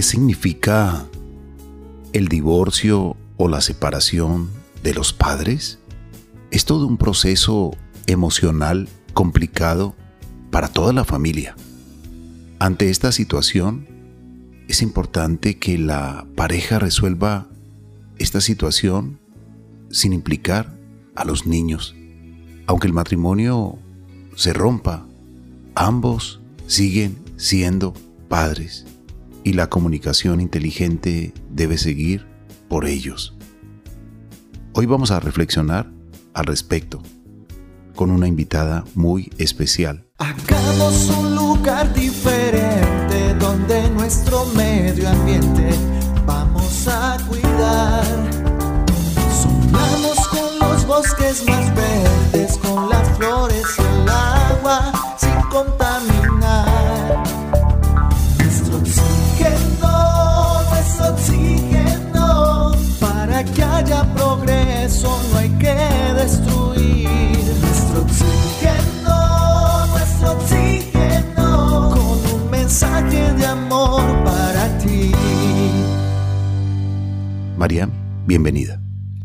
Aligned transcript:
¿Qué 0.00 0.04
significa 0.04 1.04
el 2.14 2.28
divorcio 2.28 3.18
o 3.36 3.48
la 3.48 3.60
separación 3.60 4.48
de 4.82 4.94
los 4.94 5.12
padres? 5.12 5.78
Es 6.50 6.64
todo 6.64 6.86
un 6.86 6.96
proceso 6.96 7.72
emocional 8.06 8.88
complicado 9.12 9.94
para 10.50 10.68
toda 10.68 10.94
la 10.94 11.04
familia. 11.04 11.54
Ante 12.58 12.88
esta 12.88 13.12
situación, 13.12 13.88
es 14.68 14.80
importante 14.80 15.58
que 15.58 15.76
la 15.76 16.26
pareja 16.34 16.78
resuelva 16.78 17.46
esta 18.16 18.40
situación 18.40 19.20
sin 19.90 20.14
implicar 20.14 20.78
a 21.14 21.26
los 21.26 21.44
niños. 21.44 21.94
Aunque 22.66 22.86
el 22.86 22.94
matrimonio 22.94 23.78
se 24.34 24.54
rompa, 24.54 25.06
ambos 25.74 26.40
siguen 26.66 27.18
siendo 27.36 27.92
padres 28.30 28.86
y 29.44 29.54
la 29.54 29.68
comunicación 29.68 30.40
inteligente 30.40 31.32
debe 31.50 31.78
seguir 31.78 32.26
por 32.68 32.86
ellos. 32.86 33.36
Hoy 34.72 34.86
vamos 34.86 35.10
a 35.10 35.20
reflexionar 35.20 35.90
al 36.34 36.46
respecto 36.46 37.02
con 37.94 38.10
una 38.10 38.28
invitada 38.28 38.84
muy 38.94 39.30
especial. 39.38 40.06
Hagamos 40.18 41.10
un 41.10 41.34
lugar 41.34 41.92
diferente 41.92 43.34
donde 43.38 43.90
nuestro 43.90 44.46
medio 44.54 45.08
ambiente 45.08 45.70
vamos 46.26 46.86
a 46.88 47.16
cuidar. 47.28 48.04
Sumamos 49.42 50.28
con 50.28 50.58
los 50.60 50.86
bosques 50.86 51.44
más 51.46 51.69
Bienvenida. 78.26 78.80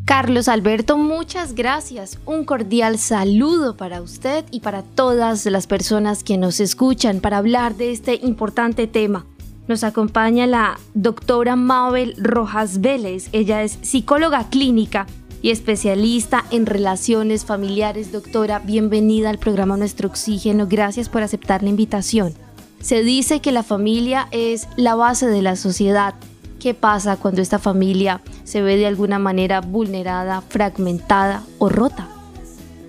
Carlos 0.05 0.47
Alberto, 0.49 0.99
muchas 0.99 1.55
gracias. 1.55 2.19
Un 2.27 2.45
cordial 2.45 2.99
saludo 2.99 3.75
para 3.75 4.03
usted 4.03 4.45
y 4.51 4.59
para 4.59 4.83
todas 4.83 5.47
las 5.47 5.65
personas 5.65 6.23
que 6.23 6.37
nos 6.37 6.59
escuchan 6.59 7.21
para 7.21 7.37
hablar 7.37 7.75
de 7.75 7.91
este 7.91 8.19
importante 8.21 8.85
tema. 8.85 9.25
Nos 9.67 9.83
acompaña 9.83 10.45
la 10.45 10.77
doctora 10.93 11.55
Mabel 11.55 12.13
Rojas 12.19 12.81
Vélez. 12.81 13.29
Ella 13.31 13.63
es 13.63 13.79
psicóloga 13.81 14.47
clínica 14.49 15.07
y 15.41 15.49
especialista 15.49 16.45
en 16.51 16.67
relaciones 16.67 17.45
familiares. 17.45 18.11
Doctora, 18.11 18.59
bienvenida 18.59 19.31
al 19.31 19.39
programa 19.39 19.75
Nuestro 19.75 20.07
Oxígeno. 20.07 20.67
Gracias 20.67 21.09
por 21.09 21.23
aceptar 21.23 21.63
la 21.63 21.69
invitación. 21.69 22.35
Se 22.79 23.01
dice 23.01 23.39
que 23.39 23.51
la 23.51 23.63
familia 23.63 24.27
es 24.29 24.67
la 24.75 24.93
base 24.93 25.25
de 25.25 25.41
la 25.41 25.55
sociedad. 25.55 26.13
¿Qué 26.59 26.73
pasa 26.73 27.17
cuando 27.17 27.41
esta 27.41 27.59
familia 27.59 28.21
se 28.43 28.61
ve 28.61 28.77
de 28.77 28.87
alguna 28.87 29.19
manera 29.19 29.61
vulnerada, 29.61 30.41
fragmentada 30.41 31.43
o 31.59 31.69
rota? 31.69 32.07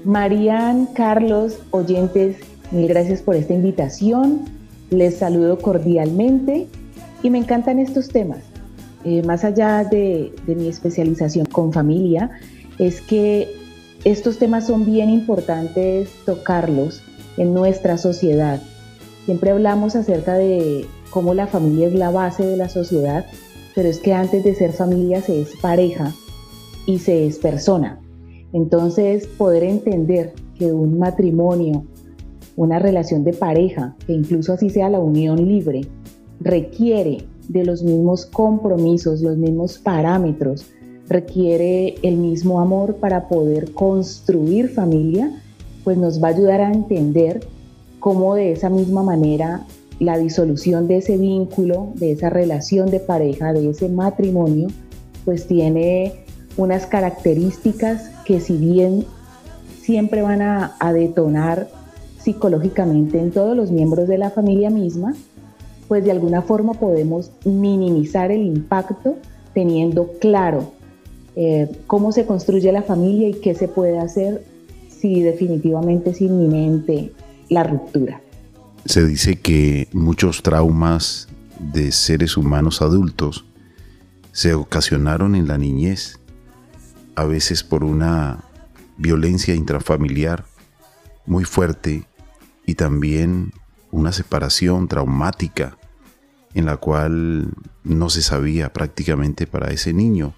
Marían, 0.04 0.86
Carlos, 0.86 1.58
oyentes, 1.72 2.36
mil 2.70 2.88
gracias 2.88 3.20
por 3.22 3.34
esta 3.34 3.54
invitación. 3.54 4.42
Les 4.90 5.18
saludo 5.18 5.58
cordialmente 5.58 6.68
y 7.22 7.30
me 7.30 7.38
encantan 7.38 7.78
estos 7.78 8.08
temas. 8.08 8.38
Eh, 9.04 9.22
más 9.24 9.44
allá 9.44 9.84
de, 9.84 10.32
de 10.46 10.54
mi 10.54 10.68
especialización 10.68 11.46
con 11.46 11.72
familia, 11.72 12.30
es 12.78 13.00
que 13.00 13.48
estos 14.04 14.38
temas 14.38 14.66
son 14.68 14.86
bien 14.86 15.10
importantes 15.10 16.08
tocarlos 16.24 17.02
en 17.36 17.52
nuestra 17.52 17.98
sociedad. 17.98 18.62
Siempre 19.24 19.50
hablamos 19.50 19.96
acerca 19.96 20.34
de 20.34 20.86
cómo 21.10 21.34
la 21.34 21.48
familia 21.48 21.88
es 21.88 21.94
la 21.94 22.10
base 22.10 22.46
de 22.46 22.56
la 22.56 22.68
sociedad, 22.68 23.26
pero 23.76 23.90
es 23.90 24.00
que 24.00 24.14
antes 24.14 24.42
de 24.42 24.54
ser 24.54 24.72
familia 24.72 25.20
se 25.20 25.38
es 25.38 25.54
pareja 25.60 26.14
y 26.86 26.98
se 26.98 27.26
es 27.26 27.38
persona. 27.38 28.00
Entonces, 28.54 29.26
poder 29.26 29.64
entender 29.64 30.32
que 30.58 30.72
un 30.72 30.98
matrimonio, 30.98 31.84
una 32.56 32.78
relación 32.78 33.22
de 33.22 33.34
pareja, 33.34 33.94
que 34.06 34.14
incluso 34.14 34.54
así 34.54 34.70
sea 34.70 34.88
la 34.88 34.98
unión 34.98 35.46
libre, 35.46 35.82
requiere 36.40 37.26
de 37.48 37.66
los 37.66 37.82
mismos 37.82 38.24
compromisos, 38.24 39.20
los 39.20 39.36
mismos 39.36 39.76
parámetros, 39.76 40.64
requiere 41.06 41.96
el 42.02 42.16
mismo 42.16 42.60
amor 42.62 42.96
para 42.96 43.28
poder 43.28 43.72
construir 43.72 44.70
familia, 44.70 45.30
pues 45.84 45.98
nos 45.98 46.22
va 46.22 46.28
a 46.28 46.30
ayudar 46.30 46.62
a 46.62 46.72
entender 46.72 47.46
cómo 48.00 48.36
de 48.36 48.52
esa 48.52 48.70
misma 48.70 49.02
manera 49.02 49.66
la 49.98 50.18
disolución 50.18 50.88
de 50.88 50.98
ese 50.98 51.16
vínculo, 51.16 51.92
de 51.94 52.12
esa 52.12 52.30
relación 52.30 52.90
de 52.90 53.00
pareja, 53.00 53.52
de 53.52 53.70
ese 53.70 53.88
matrimonio, 53.88 54.68
pues 55.24 55.46
tiene 55.46 56.12
unas 56.56 56.86
características 56.86 58.10
que 58.24 58.40
si 58.40 58.56
bien 58.56 59.04
siempre 59.80 60.22
van 60.22 60.42
a, 60.42 60.76
detonar 60.92 61.68
psicológicamente 62.18 63.18
en 63.18 63.30
todos 63.30 63.56
los 63.56 63.70
miembros 63.70 64.08
de 64.08 64.18
la 64.18 64.30
familia 64.30 64.70
misma, 64.70 65.14
pues 65.88 66.04
de 66.04 66.10
alguna 66.10 66.42
forma 66.42 66.74
podemos 66.74 67.30
minimizar 67.44 68.32
el 68.32 68.42
impacto 68.42 69.14
teniendo 69.54 70.10
claro 70.20 70.72
eh, 71.36 71.70
cómo 71.86 72.12
se 72.12 72.26
construye 72.26 72.72
la 72.72 72.82
familia 72.82 73.28
y 73.28 73.34
qué 73.34 73.54
se 73.54 73.68
puede 73.68 73.98
hacer 73.98 74.42
si 74.88 75.22
definitivamente 75.22 76.10
es 76.10 76.20
inminente 76.20 77.12
la 77.48 77.62
ruptura. 77.62 78.20
Se 78.86 79.04
dice 79.04 79.40
que 79.40 79.88
muchos 79.92 80.42
traumas 80.42 81.28
de 81.58 81.90
seres 81.90 82.36
humanos 82.36 82.82
adultos 82.82 83.44
se 84.32 84.54
ocasionaron 84.54 85.34
en 85.34 85.48
la 85.48 85.58
niñez, 85.58 86.20
a 87.16 87.24
veces 87.24 87.64
por 87.64 87.82
una 87.82 88.44
violencia 88.96 89.54
intrafamiliar 89.54 90.44
muy 91.26 91.44
fuerte 91.44 92.06
y 92.64 92.74
también 92.74 93.52
una 93.90 94.12
separación 94.12 94.88
traumática 94.88 95.76
en 96.54 96.66
la 96.66 96.76
cual 96.76 97.54
no 97.82 98.08
se 98.08 98.22
sabía 98.22 98.72
prácticamente 98.72 99.46
para 99.46 99.72
ese 99.72 99.92
niño 99.92 100.34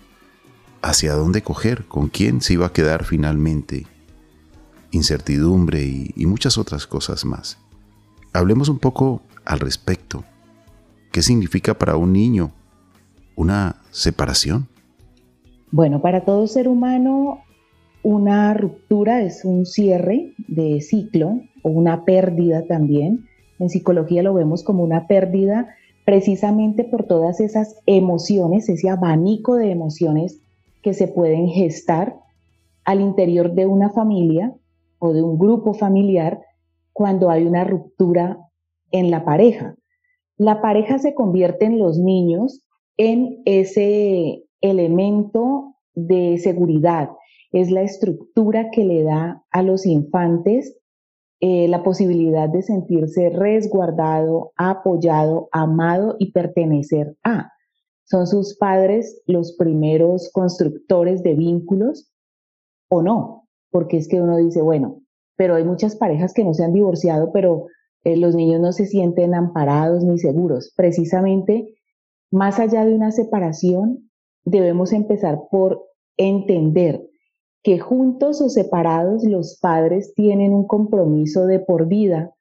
hacia 0.80 1.12
dónde 1.14 1.42
coger, 1.42 1.84
con 1.86 2.08
quién 2.08 2.40
se 2.40 2.54
iba 2.54 2.66
a 2.66 2.72
quedar 2.72 3.04
finalmente, 3.04 3.86
incertidumbre 4.90 5.82
y, 5.82 6.26
muchas 6.26 6.56
otras 6.56 6.86
cosas 6.86 7.24
más. 7.24 7.58
Hablemos 8.32 8.68
un 8.68 8.78
poco 8.78 9.22
al 9.44 9.60
respecto. 9.60 10.24
¿Qué 11.12 11.22
significa 11.22 11.74
para 11.74 11.96
un 11.96 12.12
niño 12.12 12.52
una 13.34 13.76
separación? 13.90 14.68
Bueno, 15.70 16.00
para 16.00 16.24
todo 16.24 16.46
ser 16.46 16.68
humano 16.68 17.40
una 18.02 18.54
ruptura 18.54 19.22
es 19.22 19.44
un 19.44 19.66
cierre 19.66 20.32
de 20.46 20.80
ciclo 20.80 21.40
o 21.62 21.70
una 21.70 22.04
pérdida 22.04 22.66
también. 22.66 23.26
En 23.58 23.68
psicología 23.68 24.22
lo 24.22 24.34
vemos 24.34 24.62
como 24.62 24.82
una 24.84 25.06
pérdida 25.06 25.68
precisamente 26.04 26.84
por 26.84 27.04
todas 27.04 27.40
esas 27.40 27.76
emociones, 27.86 28.68
ese 28.68 28.88
abanico 28.88 29.56
de 29.56 29.72
emociones 29.72 30.40
que 30.82 30.94
se 30.94 31.08
pueden 31.08 31.48
gestar 31.48 32.16
al 32.84 33.00
interior 33.00 33.52
de 33.52 33.66
una 33.66 33.90
familia 33.90 34.54
o 34.98 35.12
de 35.12 35.22
un 35.22 35.38
grupo 35.38 35.74
familiar 35.74 36.40
cuando 36.98 37.30
hay 37.30 37.46
una 37.46 37.62
ruptura 37.62 38.40
en 38.90 39.12
la 39.12 39.24
pareja. 39.24 39.76
La 40.36 40.60
pareja 40.60 40.98
se 40.98 41.14
convierte 41.14 41.64
en 41.64 41.78
los 41.78 41.96
niños 41.96 42.64
en 42.96 43.40
ese 43.44 44.42
elemento 44.60 45.76
de 45.94 46.38
seguridad, 46.38 47.10
es 47.52 47.70
la 47.70 47.82
estructura 47.82 48.72
que 48.72 48.84
le 48.84 49.04
da 49.04 49.44
a 49.52 49.62
los 49.62 49.86
infantes 49.86 50.76
eh, 51.38 51.68
la 51.68 51.84
posibilidad 51.84 52.48
de 52.48 52.62
sentirse 52.62 53.30
resguardado, 53.30 54.50
apoyado, 54.56 55.48
amado 55.52 56.16
y 56.18 56.32
pertenecer 56.32 57.16
a. 57.22 57.52
¿Son 58.06 58.26
sus 58.26 58.58
padres 58.58 59.22
los 59.26 59.52
primeros 59.56 60.32
constructores 60.32 61.22
de 61.22 61.34
vínculos 61.34 62.12
o 62.88 63.02
no? 63.02 63.46
Porque 63.70 63.98
es 63.98 64.08
que 64.08 64.20
uno 64.20 64.36
dice, 64.36 64.62
bueno, 64.62 65.02
pero 65.38 65.54
hay 65.54 65.64
muchas 65.64 65.96
parejas 65.96 66.34
que 66.34 66.44
no 66.44 66.52
se 66.52 66.64
han 66.64 66.74
divorciado, 66.74 67.32
pero 67.32 67.68
eh, 68.04 68.18
los 68.18 68.34
niños 68.34 68.60
no 68.60 68.72
se 68.72 68.84
sienten 68.84 69.34
amparados 69.34 70.04
ni 70.04 70.18
seguros. 70.18 70.74
Precisamente, 70.76 71.74
más 72.30 72.58
allá 72.58 72.84
de 72.84 72.94
una 72.94 73.10
separación, 73.10 74.10
debemos 74.44 74.92
empezar 74.92 75.38
por 75.50 75.86
entender 76.18 77.08
que 77.62 77.78
juntos 77.78 78.42
o 78.42 78.50
separados 78.50 79.24
los 79.24 79.58
padres 79.58 80.12
tienen 80.14 80.52
un 80.52 80.66
compromiso 80.66 81.46
de 81.46 81.60
por 81.60 81.86
vida 81.86 82.34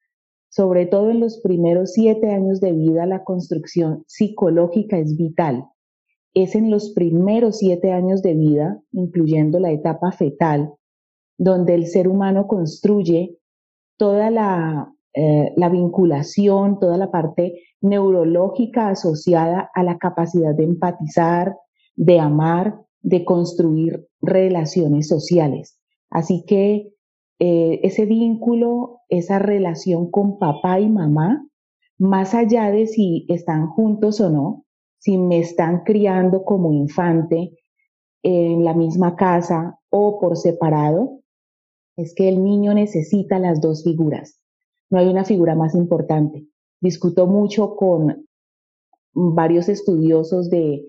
sobre 0.49 0.85
todo 0.85 1.11
en 1.11 1.19
los 1.19 1.39
primeros 1.41 1.93
siete 1.93 2.31
años 2.31 2.59
de 2.61 2.71
vida, 2.71 3.05
la 3.05 3.23
construcción 3.23 4.03
psicológica 4.07 4.97
es 4.97 5.15
vital. 5.15 5.65
Es 6.33 6.55
en 6.55 6.71
los 6.71 6.91
primeros 6.91 7.59
siete 7.59 7.91
años 7.91 8.21
de 8.21 8.33
vida, 8.33 8.81
incluyendo 8.91 9.59
la 9.59 9.71
etapa 9.71 10.11
fetal, 10.11 10.73
donde 11.37 11.75
el 11.75 11.87
ser 11.87 12.07
humano 12.07 12.47
construye 12.47 13.37
toda 13.97 14.29
la, 14.29 14.93
eh, 15.13 15.53
la 15.55 15.69
vinculación, 15.69 16.79
toda 16.79 16.97
la 16.97 17.11
parte 17.11 17.61
neurológica 17.81 18.89
asociada 18.89 19.69
a 19.73 19.83
la 19.83 19.97
capacidad 19.97 20.53
de 20.55 20.63
empatizar, 20.63 21.55
de 21.95 22.19
amar, 22.19 22.81
de 23.01 23.23
construir 23.23 24.07
relaciones 24.21 25.07
sociales. 25.07 25.79
Así 26.09 26.43
que 26.45 26.93
eh, 27.39 27.79
ese 27.83 28.05
vínculo, 28.05 29.01
esa 29.09 29.39
relación 29.39 30.09
con 30.09 30.39
papá 30.39 30.79
y 30.79 30.89
mamá, 30.89 31.47
más 31.99 32.33
allá 32.33 32.71
de 32.71 32.87
si 32.87 33.25
están 33.29 33.67
juntos 33.67 34.21
o 34.21 34.29
no, 34.29 34.65
si 34.97 35.17
me 35.17 35.39
están 35.39 35.83
criando 35.83 36.43
como 36.43 36.73
infante 36.73 37.53
en 38.23 38.63
la 38.63 38.73
misma 38.73 39.15
casa 39.15 39.79
o 39.89 40.19
por 40.19 40.37
separado, 40.37 41.19
es 41.97 42.13
que 42.15 42.29
el 42.29 42.43
niño 42.43 42.73
necesita 42.73 43.39
las 43.39 43.59
dos 43.59 43.83
figuras. 43.83 44.39
No 44.89 44.99
hay 44.99 45.07
una 45.07 45.25
figura 45.25 45.55
más 45.55 45.75
importante. 45.75 46.47
Discuto 46.79 47.25
mucho 47.25 47.75
con 47.75 48.27
varios 49.13 49.67
estudiosos 49.67 50.49
de, 50.49 50.85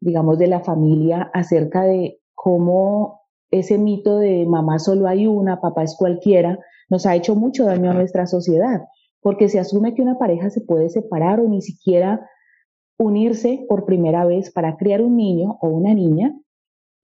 digamos, 0.00 0.38
de 0.38 0.46
la 0.46 0.60
familia 0.60 1.30
acerca 1.34 1.82
de 1.82 2.20
cómo 2.34 3.20
ese 3.50 3.78
mito 3.78 4.18
de 4.18 4.46
mamá 4.46 4.78
solo 4.78 5.08
hay 5.08 5.26
una, 5.26 5.60
papá 5.60 5.82
es 5.82 5.96
cualquiera, 5.96 6.58
nos 6.88 7.04
ha 7.04 7.16
hecho 7.16 7.34
mucho 7.34 7.64
daño 7.64 7.90
a 7.90 7.94
nuestra 7.94 8.26
sociedad, 8.26 8.82
porque 9.20 9.48
se 9.48 9.58
asume 9.58 9.94
que 9.94 10.02
una 10.02 10.18
pareja 10.18 10.50
se 10.50 10.60
puede 10.60 10.88
separar 10.88 11.40
o 11.40 11.48
ni 11.48 11.62
siquiera 11.62 12.28
unirse 12.96 13.64
por 13.68 13.86
primera 13.86 14.24
vez 14.24 14.52
para 14.52 14.76
criar 14.76 15.02
un 15.02 15.16
niño 15.16 15.58
o 15.60 15.68
una 15.68 15.94
niña 15.94 16.34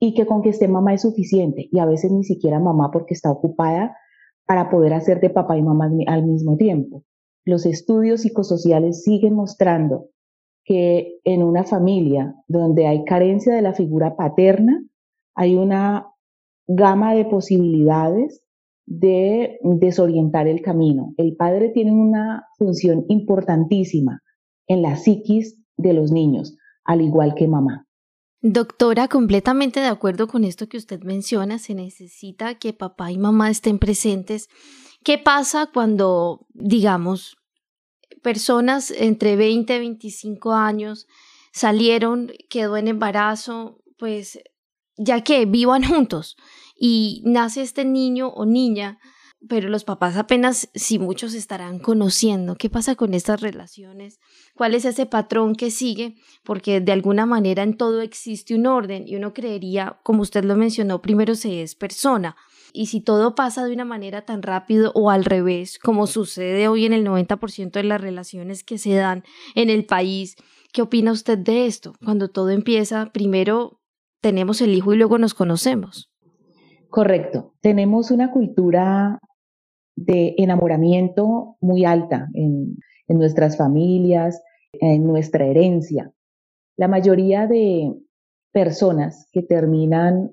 y 0.00 0.14
que 0.14 0.26
con 0.26 0.42
que 0.42 0.48
esté 0.48 0.66
mamá 0.66 0.94
es 0.94 1.02
suficiente 1.02 1.68
y 1.70 1.78
a 1.78 1.86
veces 1.86 2.10
ni 2.10 2.24
siquiera 2.24 2.58
mamá 2.58 2.90
porque 2.90 3.14
está 3.14 3.30
ocupada 3.30 3.96
para 4.46 4.70
poder 4.70 4.94
hacer 4.94 5.20
de 5.20 5.30
papá 5.30 5.56
y 5.58 5.62
mamá 5.62 5.90
al 6.08 6.26
mismo 6.26 6.56
tiempo. 6.56 7.04
Los 7.44 7.66
estudios 7.66 8.22
psicosociales 8.22 9.04
siguen 9.04 9.34
mostrando 9.34 10.08
que 10.64 11.20
en 11.24 11.42
una 11.42 11.64
familia 11.64 12.34
donde 12.48 12.86
hay 12.86 13.04
carencia 13.04 13.54
de 13.54 13.62
la 13.62 13.74
figura 13.74 14.16
paterna, 14.16 14.82
hay 15.34 15.54
una 15.54 16.06
gama 16.66 17.14
de 17.14 17.26
posibilidades 17.26 18.42
de 18.86 19.58
desorientar 19.62 20.48
el 20.48 20.62
camino. 20.62 21.14
El 21.16 21.36
padre 21.36 21.68
tiene 21.68 21.92
una 21.92 22.46
función 22.58 23.04
importantísima 23.08 24.22
en 24.66 24.82
la 24.82 24.96
psiquis 24.96 25.60
de 25.76 25.92
los 25.92 26.10
niños, 26.10 26.56
al 26.84 27.02
igual 27.02 27.34
que 27.34 27.46
mamá. 27.48 27.86
Doctora, 28.42 29.08
completamente 29.08 29.80
de 29.80 29.86
acuerdo 29.86 30.26
con 30.26 30.44
esto 30.44 30.68
que 30.68 30.78
usted 30.78 31.02
menciona, 31.02 31.58
se 31.58 31.74
necesita 31.74 32.54
que 32.54 32.72
papá 32.72 33.12
y 33.12 33.18
mamá 33.18 33.50
estén 33.50 33.78
presentes. 33.78 34.48
¿Qué 35.04 35.18
pasa 35.18 35.66
cuando, 35.66 36.46
digamos, 36.54 37.36
personas 38.22 38.90
entre 38.90 39.36
20 39.36 39.76
y 39.76 39.78
25 39.78 40.52
años 40.54 41.06
salieron, 41.52 42.32
quedó 42.48 42.78
en 42.78 42.88
embarazo, 42.88 43.82
pues 43.98 44.38
ya 44.96 45.22
que 45.22 45.44
vivan 45.44 45.84
juntos 45.84 46.36
y 46.76 47.22
nace 47.26 47.60
este 47.60 47.84
niño 47.84 48.28
o 48.28 48.46
niña, 48.46 48.98
pero 49.48 49.68
los 49.68 49.84
papás 49.84 50.16
apenas, 50.16 50.68
si 50.74 50.98
muchos 50.98 51.32
estarán 51.32 51.78
conociendo, 51.78 52.56
¿qué 52.56 52.68
pasa 52.68 52.94
con 52.94 53.14
estas 53.14 53.40
relaciones? 53.40 54.18
¿Cuál 54.54 54.74
es 54.74 54.84
ese 54.84 55.06
patrón 55.06 55.54
que 55.54 55.70
sigue? 55.70 56.16
Porque 56.44 56.80
de 56.80 56.92
alguna 56.92 57.24
manera 57.24 57.62
en 57.62 57.76
todo 57.76 58.02
existe 58.02 58.54
un 58.54 58.66
orden 58.66 59.08
y 59.08 59.16
uno 59.16 59.32
creería, 59.32 59.98
como 60.02 60.22
usted 60.22 60.44
lo 60.44 60.56
mencionó, 60.56 61.00
primero 61.00 61.34
se 61.34 61.62
es 61.62 61.74
persona. 61.74 62.36
Y 62.72 62.86
si 62.86 63.00
todo 63.00 63.34
pasa 63.34 63.64
de 63.64 63.72
una 63.72 63.86
manera 63.86 64.26
tan 64.26 64.42
rápido 64.42 64.92
o 64.94 65.10
al 65.10 65.24
revés, 65.24 65.78
como 65.78 66.06
sucede 66.06 66.68
hoy 66.68 66.84
en 66.84 66.92
el 66.92 67.04
90% 67.06 67.72
de 67.72 67.84
las 67.84 68.00
relaciones 68.00 68.62
que 68.62 68.76
se 68.76 68.94
dan 68.94 69.24
en 69.54 69.70
el 69.70 69.86
país, 69.86 70.36
¿qué 70.72 70.82
opina 70.82 71.12
usted 71.12 71.38
de 71.38 71.66
esto? 71.66 71.94
Cuando 72.04 72.28
todo 72.28 72.50
empieza, 72.50 73.10
primero 73.12 73.80
tenemos 74.20 74.60
el 74.60 74.74
hijo 74.74 74.92
y 74.92 74.98
luego 74.98 75.16
nos 75.16 75.32
conocemos. 75.32 76.10
Correcto. 76.90 77.54
Tenemos 77.60 78.10
una 78.10 78.30
cultura 78.30 79.20
de 79.96 80.34
enamoramiento 80.38 81.56
muy 81.60 81.84
alta 81.84 82.28
en, 82.34 82.76
nuestras 83.08 83.56
familias, 83.56 84.40
en 84.72 85.04
nuestra 85.04 85.44
herencia. 85.44 86.12
La 86.76 86.86
mayoría 86.86 87.46
de 87.48 87.92
personas 88.52 89.28
que 89.32 89.42
terminan 89.42 90.30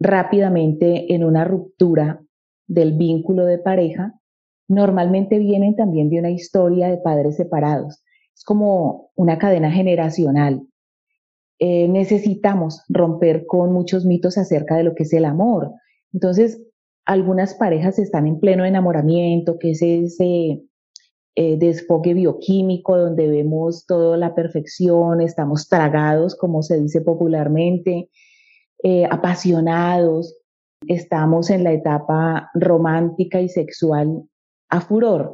rápidamente 0.00 1.14
en 1.14 1.24
una 1.24 1.44
ruptura 1.44 2.20
del 2.66 2.96
vínculo 2.96 3.44
de 3.46 3.58
pareja, 3.58 4.14
normalmente 4.68 5.38
vienen 5.38 5.74
también 5.76 6.10
de 6.10 6.18
una 6.18 6.30
historia 6.30 6.88
de 6.88 6.98
padres 6.98 7.36
separados. 7.36 8.02
Es 8.34 8.44
como 8.44 9.10
una 9.14 9.38
cadena 9.38 9.70
generacional. 9.70 10.66
Eh, 11.58 11.88
necesitamos 11.88 12.84
romper 12.88 13.46
con 13.46 13.72
muchos 13.72 14.04
mitos 14.04 14.38
acerca 14.38 14.76
de 14.76 14.84
lo 14.84 14.94
que 14.94 15.02
es 15.04 15.12
el 15.12 15.24
amor. 15.24 15.72
Entonces, 16.12 16.62
algunas 17.08 17.54
parejas 17.54 17.98
están 17.98 18.26
en 18.26 18.38
pleno 18.38 18.66
enamoramiento, 18.66 19.58
que 19.58 19.70
es 19.70 19.80
ese 19.80 20.62
eh, 21.34 21.58
bioquímico 22.14 22.98
donde 22.98 23.26
vemos 23.28 23.86
toda 23.86 24.18
la 24.18 24.34
perfección, 24.34 25.22
estamos 25.22 25.68
tragados, 25.68 26.36
como 26.36 26.62
se 26.62 26.78
dice 26.78 27.00
popularmente, 27.00 28.10
eh, 28.82 29.06
apasionados, 29.10 30.36
estamos 30.86 31.48
en 31.48 31.64
la 31.64 31.72
etapa 31.72 32.50
romántica 32.52 33.40
y 33.40 33.48
sexual 33.48 34.24
a 34.68 34.82
furor. 34.82 35.32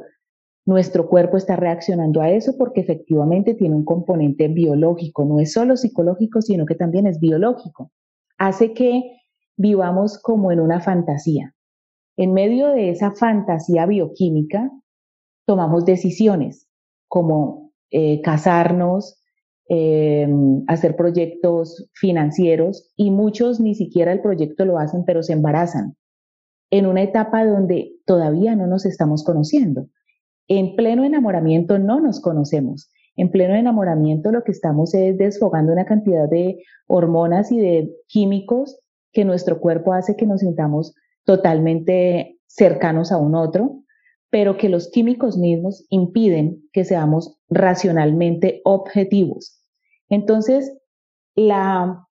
Nuestro 0.65 1.09
cuerpo 1.09 1.35
está 1.35 1.57
reaccionando 1.57 2.21
a 2.21 2.29
eso 2.29 2.55
porque 2.57 2.79
efectivamente 2.79 3.53
tiene 3.53 3.75
un 3.75 3.83
componente 3.83 4.47
biológico, 4.47 5.25
no 5.25 5.41
es 5.41 5.51
solo 5.51 5.75
psicológico, 5.75 6.41
sino 6.41 6.65
que 6.65 6.75
también 6.75 7.05
es 7.05 7.19
biológico. 7.19 7.91
Hace 8.37 8.73
que 8.73 9.19
vivamos 9.57 10.17
como 10.17 10.53
en 10.53 10.61
una 10.61 10.79
fantasía. 10.79 11.54
En 12.17 12.33
medio 12.33 12.69
de 12.69 12.89
esa 12.89 13.11
fantasía 13.11 13.85
bioquímica, 13.85 14.71
tomamos 15.45 15.85
decisiones 15.85 16.67
como 17.07 17.71
eh, 17.91 18.21
casarnos, 18.21 19.21
eh, 19.69 20.27
hacer 20.67 20.95
proyectos 20.95 21.89
financieros 21.93 22.91
y 22.95 23.11
muchos 23.11 23.59
ni 23.59 23.75
siquiera 23.75 24.11
el 24.11 24.21
proyecto 24.21 24.65
lo 24.65 24.77
hacen, 24.79 25.05
pero 25.05 25.23
se 25.23 25.33
embarazan 25.33 25.95
en 26.71 26.85
una 26.85 27.03
etapa 27.03 27.45
donde 27.45 27.93
todavía 28.05 28.55
no 28.55 28.67
nos 28.67 28.85
estamos 28.85 29.23
conociendo. 29.23 29.87
En 30.47 30.75
pleno 30.75 31.03
enamoramiento 31.03 31.79
no 31.79 31.99
nos 31.99 32.21
conocemos. 32.21 32.91
En 33.15 33.31
pleno 33.31 33.55
enamoramiento 33.55 34.31
lo 34.31 34.43
que 34.43 34.51
estamos 34.51 34.93
es 34.93 35.17
desfogando 35.17 35.73
una 35.73 35.85
cantidad 35.85 36.29
de 36.29 36.63
hormonas 36.87 37.51
y 37.51 37.59
de 37.59 37.95
químicos 38.07 38.79
que 39.13 39.25
nuestro 39.25 39.59
cuerpo 39.59 39.93
hace 39.93 40.15
que 40.15 40.25
nos 40.25 40.41
sintamos 40.41 40.93
totalmente 41.25 42.39
cercanos 42.47 43.11
a 43.11 43.17
un 43.17 43.35
otro, 43.35 43.83
pero 44.29 44.57
que 44.57 44.69
los 44.69 44.89
químicos 44.89 45.37
mismos 45.37 45.85
impiden 45.89 46.63
que 46.71 46.85
seamos 46.85 47.37
racionalmente 47.49 48.61
objetivos. 48.63 49.61
Entonces, 50.09 50.73
la 51.35 52.07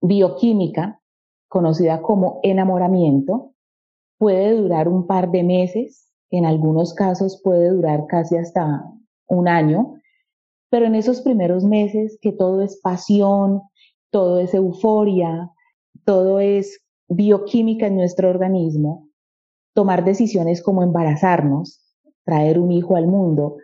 bioquímica, 0.00 1.00
conocida 1.48 2.02
como 2.02 2.40
enamoramiento, 2.42 3.54
puede 4.18 4.56
durar 4.56 4.88
un 4.88 5.06
par 5.06 5.30
de 5.30 5.42
meses, 5.42 6.08
en 6.30 6.46
algunos 6.46 6.94
casos 6.94 7.40
puede 7.42 7.70
durar 7.70 8.06
casi 8.06 8.36
hasta 8.36 8.84
un 9.26 9.48
año, 9.48 9.94
pero 10.70 10.86
en 10.86 10.94
esos 10.94 11.22
primeros 11.22 11.64
meses 11.64 12.18
que 12.22 12.32
todo 12.32 12.62
es 12.62 12.80
pasión, 12.80 13.62
todo 14.10 14.38
es 14.38 14.54
euforia, 14.54 15.50
todo 16.04 16.40
es 16.40 16.80
bioquímica 17.10 17.88
en 17.88 17.96
nuestro 17.96 18.30
organismo, 18.30 19.08
tomar 19.74 20.04
decisiones 20.04 20.62
como 20.62 20.82
embarazarnos, 20.82 21.84
traer 22.24 22.58
un 22.58 22.72
hijo 22.72 22.96
al 22.96 23.06
mundo, 23.06 23.56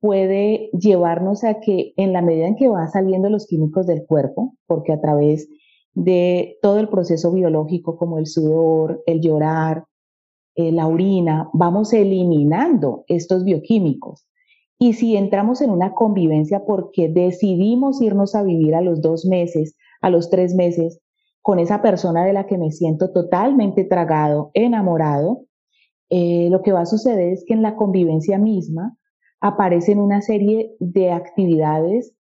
puede 0.00 0.70
llevarnos 0.72 1.44
a 1.44 1.60
que 1.60 1.92
en 1.96 2.12
la 2.12 2.22
medida 2.22 2.46
en 2.46 2.56
que 2.56 2.68
van 2.68 2.90
saliendo 2.90 3.30
los 3.30 3.46
químicos 3.46 3.86
del 3.86 4.04
cuerpo, 4.04 4.54
porque 4.66 4.92
a 4.92 5.00
través 5.00 5.48
de 5.94 6.58
todo 6.60 6.78
el 6.78 6.88
proceso 6.88 7.32
biológico 7.32 7.96
como 7.96 8.18
el 8.18 8.26
sudor, 8.26 9.02
el 9.06 9.20
llorar, 9.20 9.84
eh, 10.54 10.72
la 10.72 10.86
orina, 10.86 11.48
vamos 11.52 11.92
eliminando 11.92 13.04
estos 13.06 13.44
bioquímicos. 13.44 14.26
Y 14.78 14.92
si 14.92 15.16
entramos 15.16 15.60
en 15.60 15.70
una 15.70 15.92
convivencia 15.94 16.64
porque 16.64 17.08
decidimos 17.08 18.00
irnos 18.00 18.34
a 18.34 18.42
vivir 18.42 18.74
a 18.74 18.80
los 18.80 19.00
dos 19.02 19.24
meses, 19.24 19.76
a 20.00 20.10
los 20.10 20.30
tres 20.30 20.54
meses, 20.54 21.00
con 21.48 21.60
esa 21.60 21.80
persona 21.80 22.26
de 22.26 22.34
la 22.34 22.44
que 22.44 22.58
me 22.58 22.70
siento 22.70 23.10
totalmente 23.10 23.84
tragado, 23.84 24.50
enamorado, 24.52 25.46
eh, 26.10 26.48
lo 26.50 26.60
que 26.60 26.72
va 26.72 26.82
a 26.82 26.84
suceder 26.84 27.32
es 27.32 27.42
que 27.46 27.54
en 27.54 27.62
la 27.62 27.74
convivencia 27.74 28.36
misma 28.36 28.98
aparecen 29.40 29.98
una 29.98 30.20
serie 30.20 30.76
de 30.78 31.10
actividades 31.10 32.14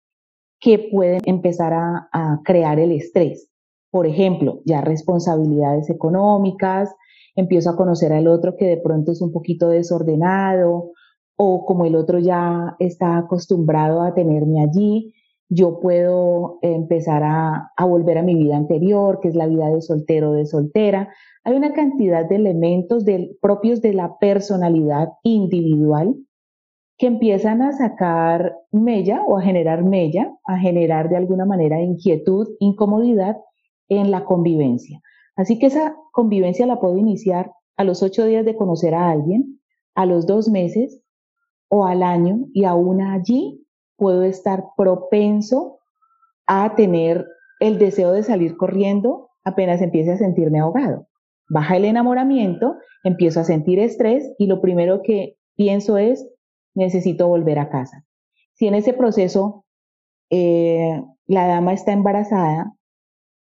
que 0.59 0.77
pueden 0.77 1.21
empezar 1.25 1.73
a, 1.73 2.07
a 2.13 2.41
crear 2.45 2.77
el 2.77 2.91
estrés. 2.91 3.49
Por 3.89 4.05
ejemplo, 4.05 4.61
ya 4.63 4.81
responsabilidades 4.81 5.89
económicas, 5.89 6.93
empiezo 7.35 7.71
a 7.71 7.75
conocer 7.75 8.13
al 8.13 8.27
otro 8.27 8.55
que 8.55 8.67
de 8.67 8.77
pronto 8.77 9.11
es 9.11 9.23
un 9.23 9.31
poquito 9.31 9.69
desordenado 9.69 10.91
o 11.35 11.65
como 11.65 11.85
el 11.85 11.95
otro 11.95 12.19
ya 12.19 12.75
está 12.77 13.17
acostumbrado 13.17 14.03
a 14.03 14.13
tenerme 14.13 14.61
allí, 14.61 15.15
yo 15.49 15.79
puedo 15.79 16.57
empezar 16.61 17.23
a, 17.23 17.71
volver 17.85 18.17
a 18.17 18.23
mi 18.23 18.35
vida 18.35 18.57
anterior, 18.57 19.19
que 19.21 19.29
es 19.29 19.35
la 19.35 19.47
vida 19.47 19.69
de 19.69 19.81
soltero 19.81 20.31
o 20.31 20.33
de 20.33 20.45
soltera. 20.45 21.13
Hay 21.43 21.55
una 21.55 21.73
cantidad 21.73 22.27
de 22.27 22.35
elementos 22.35 23.05
propios 23.41 23.81
de 23.81 23.93
la 23.93 24.17
personalidad 24.17 25.09
individual 25.23 26.15
que 26.97 27.07
empiezan 27.07 27.61
a 27.61 27.73
sacar 27.73 28.55
mella 28.71 29.21
o 29.27 29.37
a 29.37 29.41
generar 29.41 29.83
mella, 29.83 30.33
a 30.45 30.57
generar 30.57 31.09
de 31.09 31.17
alguna 31.17 31.45
manera 31.45 31.81
inquietud, 31.81 32.47
incomodidad 32.59 33.37
en 33.89 34.11
la 34.11 34.25
convivencia. 34.25 35.01
Así 35.35 35.59
que 35.59 35.67
esa 35.67 35.95
convivencia 36.11 36.65
la 36.65 36.79
puedo 36.79 36.97
iniciar 36.97 37.51
a 37.77 37.83
los 37.83 38.01
ocho 38.01 38.25
días 38.25 38.45
de 38.45 38.55
conocer 38.55 38.95
a 38.95 39.09
alguien, 39.09 39.59
a 39.93 40.05
los 40.05 40.25
dos 40.25 40.49
meses 40.49 41.01
o 41.69 41.85
al 41.85 42.01
año 42.01 42.45
y 42.53 42.63
aún 42.63 43.01
allí 43.01 43.64
puedo 43.97 44.23
estar 44.23 44.65
propenso 44.77 45.79
a 46.47 46.75
tener 46.75 47.25
el 47.59 47.77
deseo 47.77 48.11
de 48.11 48.23
salir 48.23 48.57
corriendo 48.57 49.29
apenas 49.43 49.81
empiece 49.81 50.11
a 50.11 50.17
sentirme 50.17 50.59
ahogado. 50.59 51.07
Baja 51.49 51.77
el 51.77 51.85
enamoramiento, 51.85 52.77
empiezo 53.03 53.39
a 53.39 53.43
sentir 53.45 53.79
estrés 53.79 54.33
y 54.37 54.47
lo 54.47 54.61
primero 54.61 55.01
que 55.03 55.37
pienso 55.55 55.97
es, 55.97 56.27
necesito 56.73 57.27
volver 57.27 57.59
a 57.59 57.69
casa. 57.69 58.03
Si 58.53 58.67
en 58.67 58.75
ese 58.75 58.93
proceso 58.93 59.65
eh, 60.29 61.01
la 61.27 61.47
dama 61.47 61.73
está 61.73 61.93
embarazada, 61.93 62.73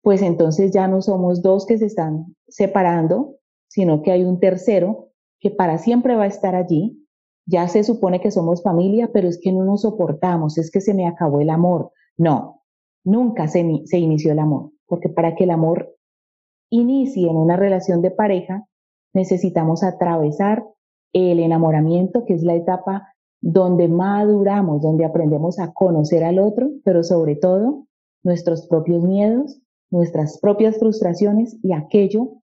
pues 0.01 0.21
entonces 0.21 0.71
ya 0.71 0.87
no 0.87 1.01
somos 1.01 1.41
dos 1.41 1.65
que 1.65 1.77
se 1.77 1.85
están 1.85 2.35
separando, 2.47 3.37
sino 3.67 4.01
que 4.01 4.11
hay 4.11 4.23
un 4.23 4.39
tercero 4.39 5.09
que 5.39 5.49
para 5.49 5.77
siempre 5.77 6.15
va 6.15 6.23
a 6.23 6.27
estar 6.27 6.55
allí 6.55 7.02
ya 7.45 7.67
se 7.67 7.83
supone 7.83 8.21
que 8.21 8.31
somos 8.31 8.63
familia, 8.63 9.09
pero 9.11 9.27
es 9.27 9.39
que 9.41 9.51
no 9.51 9.65
nos 9.65 9.81
soportamos, 9.81 10.57
es 10.57 10.71
que 10.71 10.81
se 10.81 10.93
me 10.93 11.07
acabó 11.07 11.41
el 11.41 11.49
amor. 11.49 11.91
No, 12.17 12.61
nunca 13.03 13.47
se, 13.47 13.59
inició 13.59 14.31
el 14.31 14.39
amor, 14.39 14.71
porque 14.87 15.09
para 15.09 15.35
que 15.35 15.43
el 15.43 15.51
amor 15.51 15.95
inicie 16.69 17.29
en 17.29 17.35
una 17.35 17.57
relación 17.57 18.01
de 18.01 18.11
pareja, 18.11 18.67
necesitamos 19.13 19.83
atravesar 19.83 20.65
el 21.11 21.39
enamoramiento, 21.39 22.25
que 22.25 22.33
es 22.33 22.43
la 22.43 22.55
etapa 22.55 23.09
donde 23.41 23.87
maduramos, 23.87 24.81
donde 24.81 25.05
aprendemos 25.05 25.59
a 25.59 25.73
conocer 25.73 26.23
al 26.23 26.39
otro, 26.39 26.71
pero 26.83 27.03
sobre 27.03 27.35
todo 27.35 27.85
nuestros 28.23 28.67
propios 28.67 29.03
miedos, 29.03 29.59
nuestras 29.91 30.39
propias 30.39 30.79
frustraciones 30.79 31.57
y 31.61 31.73
aquello 31.73 32.41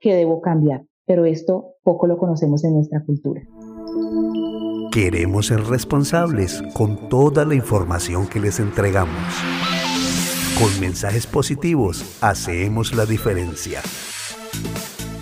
que 0.00 0.14
debo 0.14 0.40
cambiar. 0.40 0.84
Pero 1.06 1.24
esto 1.24 1.74
poco 1.82 2.06
lo 2.06 2.18
conocemos 2.18 2.62
en 2.64 2.74
nuestra 2.74 3.02
cultura. 3.04 3.42
Queremos 4.92 5.46
ser 5.46 5.64
responsables 5.64 6.62
con 6.74 7.08
toda 7.08 7.44
la 7.44 7.54
información 7.54 8.26
que 8.26 8.40
les 8.40 8.60
entregamos. 8.60 9.32
Con 10.58 10.80
mensajes 10.80 11.26
positivos 11.26 12.04
hacemos 12.20 12.94
la 12.94 13.06
diferencia. 13.06 13.80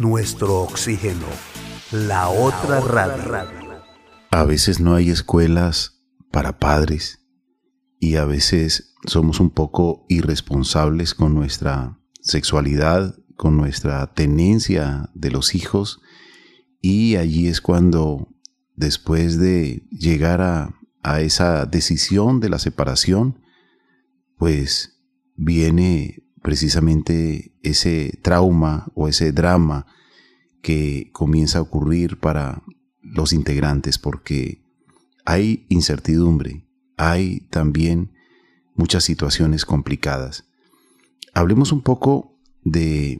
Nuestro 0.00 0.62
oxígeno, 0.62 1.26
la 1.93 2.29
otra 2.29 2.81
radio. 2.81 3.83
A 4.33 4.45
veces 4.45 4.81
no 4.81 4.97
hay 4.97 5.11
escuelas 5.11 6.02
para 6.33 6.59
padres 6.59 7.21
y 8.00 8.17
a 8.17 8.25
veces 8.25 8.95
somos 9.07 9.40
un 9.40 9.50
poco 9.50 10.05
irresponsables 10.09 11.14
con 11.14 11.35
nuestra 11.35 12.00
sexualidad, 12.21 13.14
con 13.37 13.57
nuestra 13.57 14.12
tenencia 14.14 15.11
de 15.14 15.31
los 15.31 15.55
hijos 15.55 16.00
y 16.83 17.17
allí 17.17 17.49
es 17.49 17.61
cuando 17.61 18.29
después 18.81 19.39
de 19.39 19.87
llegar 19.91 20.41
a, 20.41 20.75
esa 21.21 21.65
decisión 21.67 22.41
de 22.41 22.51
la 22.51 22.59
separación, 22.59 23.41
pues 24.37 25.03
viene 25.37 26.25
precisamente 26.43 27.55
ese 27.63 28.19
trauma 28.23 28.91
o 28.95 29.09
ese 29.09 29.33
drama 29.33 29.87
que 30.63 31.11
comienza 31.13 31.59
a 31.59 31.63
ocurrir 31.63 32.19
para 32.19 32.63
los 33.01 33.33
integrantes 33.33 33.99
porque 33.99 34.63
hay 35.25 35.67
incertidumbre, 35.69 36.67
hay 36.99 37.47
también 37.51 38.13
muchas 38.75 39.05
situaciones 39.05 39.65
complicadas. 39.65 40.45
Hablemos 41.33 41.73
un 41.73 41.83
poco 41.83 42.39
de 42.63 43.19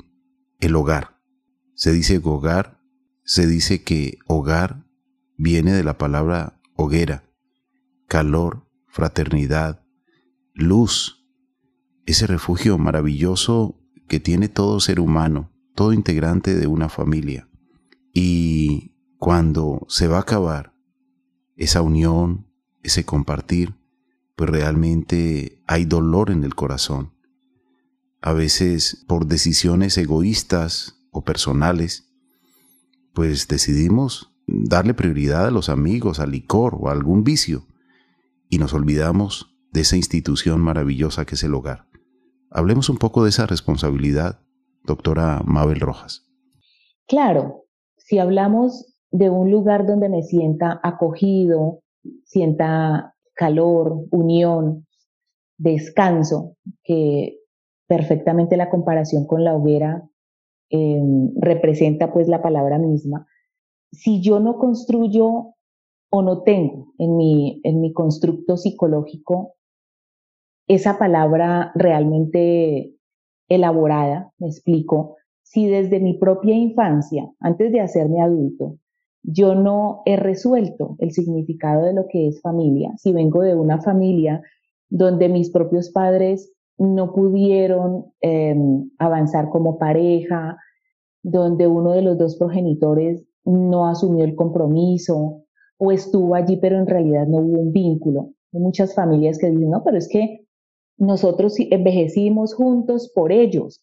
el 0.59 0.77
hogar. 0.77 1.19
Se 1.75 1.93
dice 1.93 2.21
hogar, 2.23 2.79
se 3.25 3.47
dice 3.47 3.83
que 3.83 4.19
hogar 4.27 4.90
viene 5.41 5.73
de 5.73 5.83
la 5.83 5.97
palabra 5.97 6.61
hoguera, 6.77 7.25
calor, 8.09 8.69
fraternidad, 8.89 9.83
luz, 10.53 11.25
ese 12.05 12.27
refugio 12.27 12.77
maravilloso 12.77 13.81
que 14.07 14.21
tiene 14.21 14.51
todo 14.51 14.81
ser 14.81 15.01
humano, 15.01 15.51
todo 15.75 15.95
integrante 15.95 16.55
de 16.55 16.67
una 16.67 16.91
familia. 16.91 17.49
Y 18.13 18.97
cuando 19.17 19.87
se 19.89 20.09
va 20.09 20.19
a 20.19 20.23
acabar 20.23 20.75
esa 21.57 21.81
unión, 21.81 22.47
ese 22.83 23.07
compartir, 23.07 23.75
pues 24.37 24.51
realmente 24.51 25.63
hay 25.67 25.87
dolor 25.87 26.31
en 26.31 26.45
el 26.45 26.55
corazón. 26.55 27.15
A 28.21 28.35
veces 28.35 29.07
por 29.09 29.25
decisiones 29.27 29.97
egoístas 29.97 31.01
o 31.13 31.25
personales, 31.25 32.13
pues 33.15 33.49
decidimos 33.49 34.30
darle 34.51 34.95
prioridad 34.95 35.47
a 35.47 35.51
los 35.51 35.69
amigos, 35.69 36.21
al 36.21 36.33
licor 36.33 36.77
o 36.79 36.89
a 36.89 36.93
algún 36.93 37.25
vicio, 37.25 37.67
y 38.49 38.59
nos 38.59 38.75
olvidamos 38.75 39.57
de 39.73 39.83
esa 39.83 39.97
institución 39.97 40.61
maravillosa 40.61 41.25
que 41.25 41.37
es 41.37 41.45
el 41.45 41.55
hogar. 41.55 41.87
Hablemos 42.51 42.89
un 42.89 42.99
poco 42.99 43.23
de 43.23 43.31
esa 43.31 43.47
responsabilidad, 43.47 44.41
doctora 44.85 45.43
Mabel 45.45 45.81
Rojas. 45.81 46.27
Claro, 47.07 47.67
si 47.97 48.19
hablamos 48.19 48.97
de 49.13 49.31
un 49.31 49.51
lugar 49.51 49.87
donde 49.87 50.09
me 50.09 50.23
sienta 50.23 50.81
acogido, 50.83 51.83
sienta 52.25 53.15
calor, 53.35 54.05
unión, 54.11 54.87
descanso, 55.59 56.57
que 56.83 57.39
perfectamente 57.87 58.57
la 58.57 58.71
comparación 58.71 59.27
con 59.27 59.45
la 59.45 59.55
hoguera 59.55 60.09
eh, 60.71 61.01
representa 61.41 62.13
pues 62.13 62.29
la 62.29 62.43
palabra 62.43 62.79
misma, 62.79 63.27
si 63.93 64.21
yo 64.21 64.41
no 64.41 64.59
construyo 64.59 65.55
o 66.11 66.23
no 66.23 66.43
tengo 66.43 66.93
en 66.99 67.17
mi, 67.17 67.61
en 67.65 67.81
mi 67.81 67.93
constructo 67.93 68.57
psicológico 68.57 69.55
esa 70.67 70.99
palabra 70.99 71.73
realmente 71.75 72.95
elaborada, 73.49 74.33
me 74.39 74.47
explico, 74.47 75.17
si 75.43 75.67
desde 75.67 75.99
mi 75.99 76.15
propia 76.15 76.55
infancia, 76.55 77.29
antes 77.41 77.73
de 77.73 77.81
hacerme 77.81 78.23
adulto, 78.23 78.77
yo 79.23 79.57
no 79.57 80.03
he 80.07 80.17
resuelto 80.17 80.95
el 81.01 81.11
significado 81.11 81.85
de 81.85 81.93
lo 81.93 82.07
que 82.07 82.29
es 82.29 82.41
familia, 82.41 82.93
si 82.97 83.13
vengo 83.13 83.43
de 83.43 83.57
una 83.57 83.81
familia 83.81 84.43
donde 84.89 85.29
mis 85.29 85.51
propios 85.51 85.91
padres 85.91 86.53
no 86.79 87.13
pudieron 87.13 88.07
em, 88.21 88.91
avanzar 88.99 89.51
como 89.51 89.77
pareja, 89.77 90.57
donde 91.23 91.67
uno 91.67 91.93
de 91.93 92.03
los 92.03 92.17
dos 92.17 92.37
progenitores 92.37 93.27
no 93.45 93.87
asumió 93.87 94.25
el 94.25 94.35
compromiso 94.35 95.45
o 95.79 95.93
estuvo 95.93 96.35
allí, 96.35 96.57
pero 96.57 96.79
en 96.79 96.87
realidad 96.87 97.27
no 97.27 97.39
hubo 97.39 97.61
un 97.61 97.73
vínculo. 97.73 98.31
Hay 98.53 98.61
muchas 98.61 98.95
familias 98.95 99.39
que 99.39 99.51
dicen, 99.51 99.71
no, 99.71 99.83
pero 99.85 99.97
es 99.97 100.09
que 100.09 100.47
nosotros 100.99 101.55
envejecimos 101.59 102.55
juntos 102.55 103.11
por 103.15 103.33
ellos, 103.33 103.83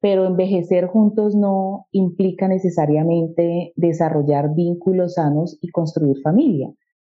pero 0.00 0.26
envejecer 0.26 0.86
juntos 0.86 1.34
no 1.34 1.86
implica 1.92 2.48
necesariamente 2.48 3.72
desarrollar 3.76 4.54
vínculos 4.54 5.14
sanos 5.14 5.58
y 5.62 5.70
construir 5.70 6.20
familia. 6.22 6.70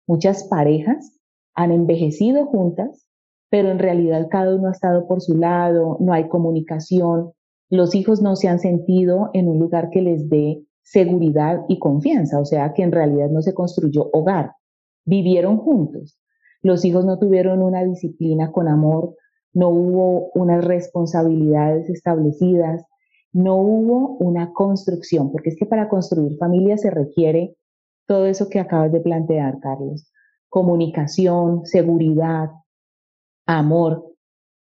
Muchas 0.06 0.44
parejas 0.44 1.18
han 1.54 1.72
envejecido 1.72 2.46
juntas, 2.46 3.08
pero 3.50 3.70
en 3.70 3.78
realidad 3.78 4.28
cada 4.30 4.54
uno 4.54 4.68
ha 4.68 4.72
estado 4.72 5.08
por 5.08 5.20
su 5.20 5.36
lado, 5.36 5.96
no 6.00 6.12
hay 6.12 6.28
comunicación, 6.28 7.32
los 7.70 7.94
hijos 7.94 8.20
no 8.22 8.36
se 8.36 8.48
han 8.48 8.58
sentido 8.60 9.30
en 9.32 9.48
un 9.48 9.58
lugar 9.58 9.90
que 9.90 10.02
les 10.02 10.28
dé 10.28 10.62
seguridad 10.84 11.62
y 11.68 11.78
confianza, 11.80 12.38
o 12.38 12.44
sea 12.44 12.72
que 12.72 12.82
en 12.82 12.92
realidad 12.92 13.30
no 13.30 13.42
se 13.42 13.54
construyó 13.54 14.08
hogar, 14.12 14.52
vivieron 15.04 15.56
juntos. 15.58 16.18
Los 16.62 16.84
hijos 16.84 17.04
no 17.04 17.18
tuvieron 17.18 17.62
una 17.62 17.84
disciplina 17.84 18.52
con 18.52 18.68
amor, 18.68 19.16
no 19.52 19.68
hubo 19.68 20.30
unas 20.34 20.64
responsabilidades 20.64 21.90
establecidas 21.90 22.84
no 23.34 23.56
hubo 23.56 24.16
una 24.18 24.52
construcción, 24.52 25.32
porque 25.32 25.50
es 25.50 25.56
que 25.58 25.66
para 25.66 25.88
construir 25.88 26.38
familia 26.38 26.78
se 26.78 26.90
requiere 26.90 27.56
todo 28.06 28.26
eso 28.26 28.48
que 28.48 28.60
acabas 28.60 28.92
de 28.92 29.00
plantear, 29.00 29.58
Carlos. 29.60 30.08
Comunicación, 30.48 31.66
seguridad, 31.66 32.50
amor. 33.44 34.06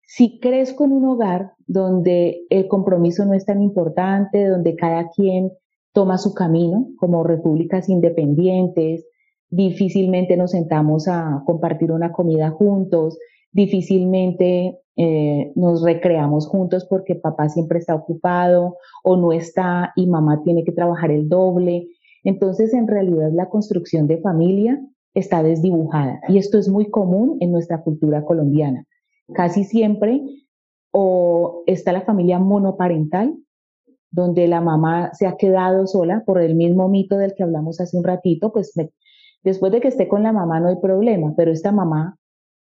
Si 0.03 0.41
crezco 0.41 0.85
en 0.85 0.93
un 0.93 1.05
hogar 1.07 1.53
donde 1.69 2.45
el 2.51 2.67
compromiso 2.67 3.25
no 3.25 3.35
es 3.35 3.47
tan 3.47 3.63
importante, 3.63 4.49
donde 4.49 4.75
cada 4.75 5.11
quien 5.11 5.53
toma 5.97 6.19
su 6.19 6.35
camino 6.35 6.89
como 6.99 7.25
repúblicas 7.25 7.89
independientes, 7.89 9.07
difícilmente 9.49 10.37
nos 10.37 10.51
sentamos 10.51 11.09
a 11.09 11.43
compartir 11.47 11.91
una 11.91 12.13
comida 12.13 12.51
juntos, 12.51 13.19
difícilmente 13.51 14.79
eh, 14.97 15.53
nos 15.55 15.83
recreamos 15.83 16.49
juntos 16.49 16.85
porque 16.85 17.15
papá 17.15 17.49
siempre 17.49 17.79
está 17.79 17.95
ocupado 17.95 18.77
o 19.05 19.17
no 19.17 19.33
está 19.33 19.95
y 19.97 20.07
mamá 20.07 20.43
tiene 20.45 20.65
que 20.65 20.73
trabajar 20.73 21.11
el 21.11 21.31
doble. 21.31 21.89
Entonces, 22.25 22.75
en 22.75 22.89
realidad, 22.89 23.31
la 23.33 23.49
construcción 23.49 24.07
de 24.07 24.19
familia 24.19 24.79
está 25.15 25.43
desdibujada 25.43 26.21
y 26.29 26.37
esto 26.37 26.59
es 26.59 26.69
muy 26.69 26.91
común 26.91 27.39
en 27.41 27.53
nuestra 27.53 27.83
cultura 27.83 28.23
colombiana. 28.23 28.85
Casi 29.33 29.65
siempre 29.65 30.21
o 30.93 31.63
está 31.67 31.95
la 31.95 32.03
familia 32.03 32.39
monoparental, 32.39 33.35
donde 34.11 34.47
la 34.49 34.61
mamá 34.61 35.11
se 35.15 35.27
ha 35.27 35.37
quedado 35.37 35.87
sola 35.87 36.23
por 36.25 36.41
el 36.41 36.55
mismo 36.55 36.89
mito 36.89 37.17
del 37.17 37.35
que 37.35 37.43
hablamos 37.43 37.81
hace 37.81 37.97
un 37.97 38.05
ratito, 38.05 38.53
pues 38.53 38.73
después 39.43 39.73
de 39.73 39.81
que 39.81 39.89
esté 39.89 40.09
con 40.09 40.23
la 40.23 40.33
mamá 40.33 40.61
no 40.61 40.69
hay 40.69 40.77
problema, 40.77 41.35
pero 41.37 41.53
esta 41.53 41.73
mamá 41.73 42.17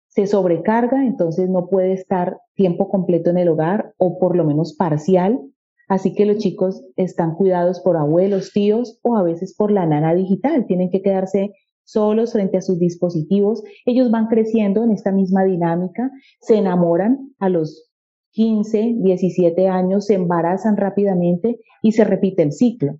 se 0.08 0.26
sobrecarga, 0.26 1.04
entonces 1.04 1.50
no 1.50 1.68
puede 1.68 1.92
estar 1.92 2.38
tiempo 2.54 2.88
completo 2.88 3.30
en 3.30 3.38
el 3.38 3.48
hogar 3.48 3.94
o 3.98 4.18
por 4.18 4.36
lo 4.36 4.44
menos 4.44 4.74
parcial. 4.74 5.40
Así 5.88 6.14
que 6.14 6.24
los 6.24 6.38
chicos 6.38 6.82
están 6.96 7.34
cuidados 7.34 7.80
por 7.80 7.96
abuelos, 7.96 8.52
tíos 8.52 9.00
o 9.02 9.16
a 9.16 9.22
veces 9.22 9.54
por 9.56 9.72
la 9.72 9.86
nana 9.86 10.14
digital. 10.14 10.66
Tienen 10.66 10.90
que 10.90 11.02
quedarse 11.02 11.52
solos 11.82 12.32
frente 12.32 12.56
a 12.56 12.62
sus 12.62 12.78
dispositivos. 12.78 13.62
Ellos 13.86 14.10
van 14.10 14.28
creciendo 14.28 14.84
en 14.84 14.92
esta 14.92 15.12
misma 15.12 15.44
dinámica, 15.44 16.10
se 16.40 16.56
enamoran 16.56 17.34
a 17.38 17.48
los 17.48 17.90
15, 18.34 18.96
17 18.98 19.68
años, 19.68 20.06
se 20.06 20.14
embarazan 20.14 20.76
rápidamente 20.76 21.60
y 21.82 21.92
se 21.92 22.04
repite 22.04 22.42
el 22.42 22.52
ciclo. 22.52 22.98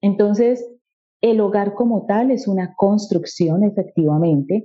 Entonces, 0.00 0.64
el 1.22 1.40
hogar 1.40 1.74
como 1.74 2.04
tal 2.04 2.30
es 2.30 2.46
una 2.46 2.74
construcción, 2.76 3.64
efectivamente, 3.64 4.64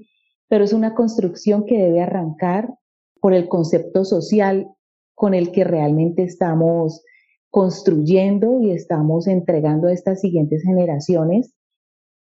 pero 0.50 0.66
es 0.66 0.74
una 0.74 0.94
construcción 0.94 1.66
que 1.66 1.78
debe 1.78 2.02
arrancar 2.02 2.74
por 3.22 3.34
el 3.34 3.48
concepto 3.48 4.04
social 4.04 4.68
con 5.16 5.34
el 5.34 5.52
que 5.52 5.64
realmente 5.64 6.24
estamos 6.24 7.02
construyendo 7.50 8.60
y 8.62 8.72
estamos 8.72 9.28
entregando 9.28 9.88
a 9.88 9.94
estas 9.94 10.20
siguientes 10.20 10.64
generaciones 10.64 11.54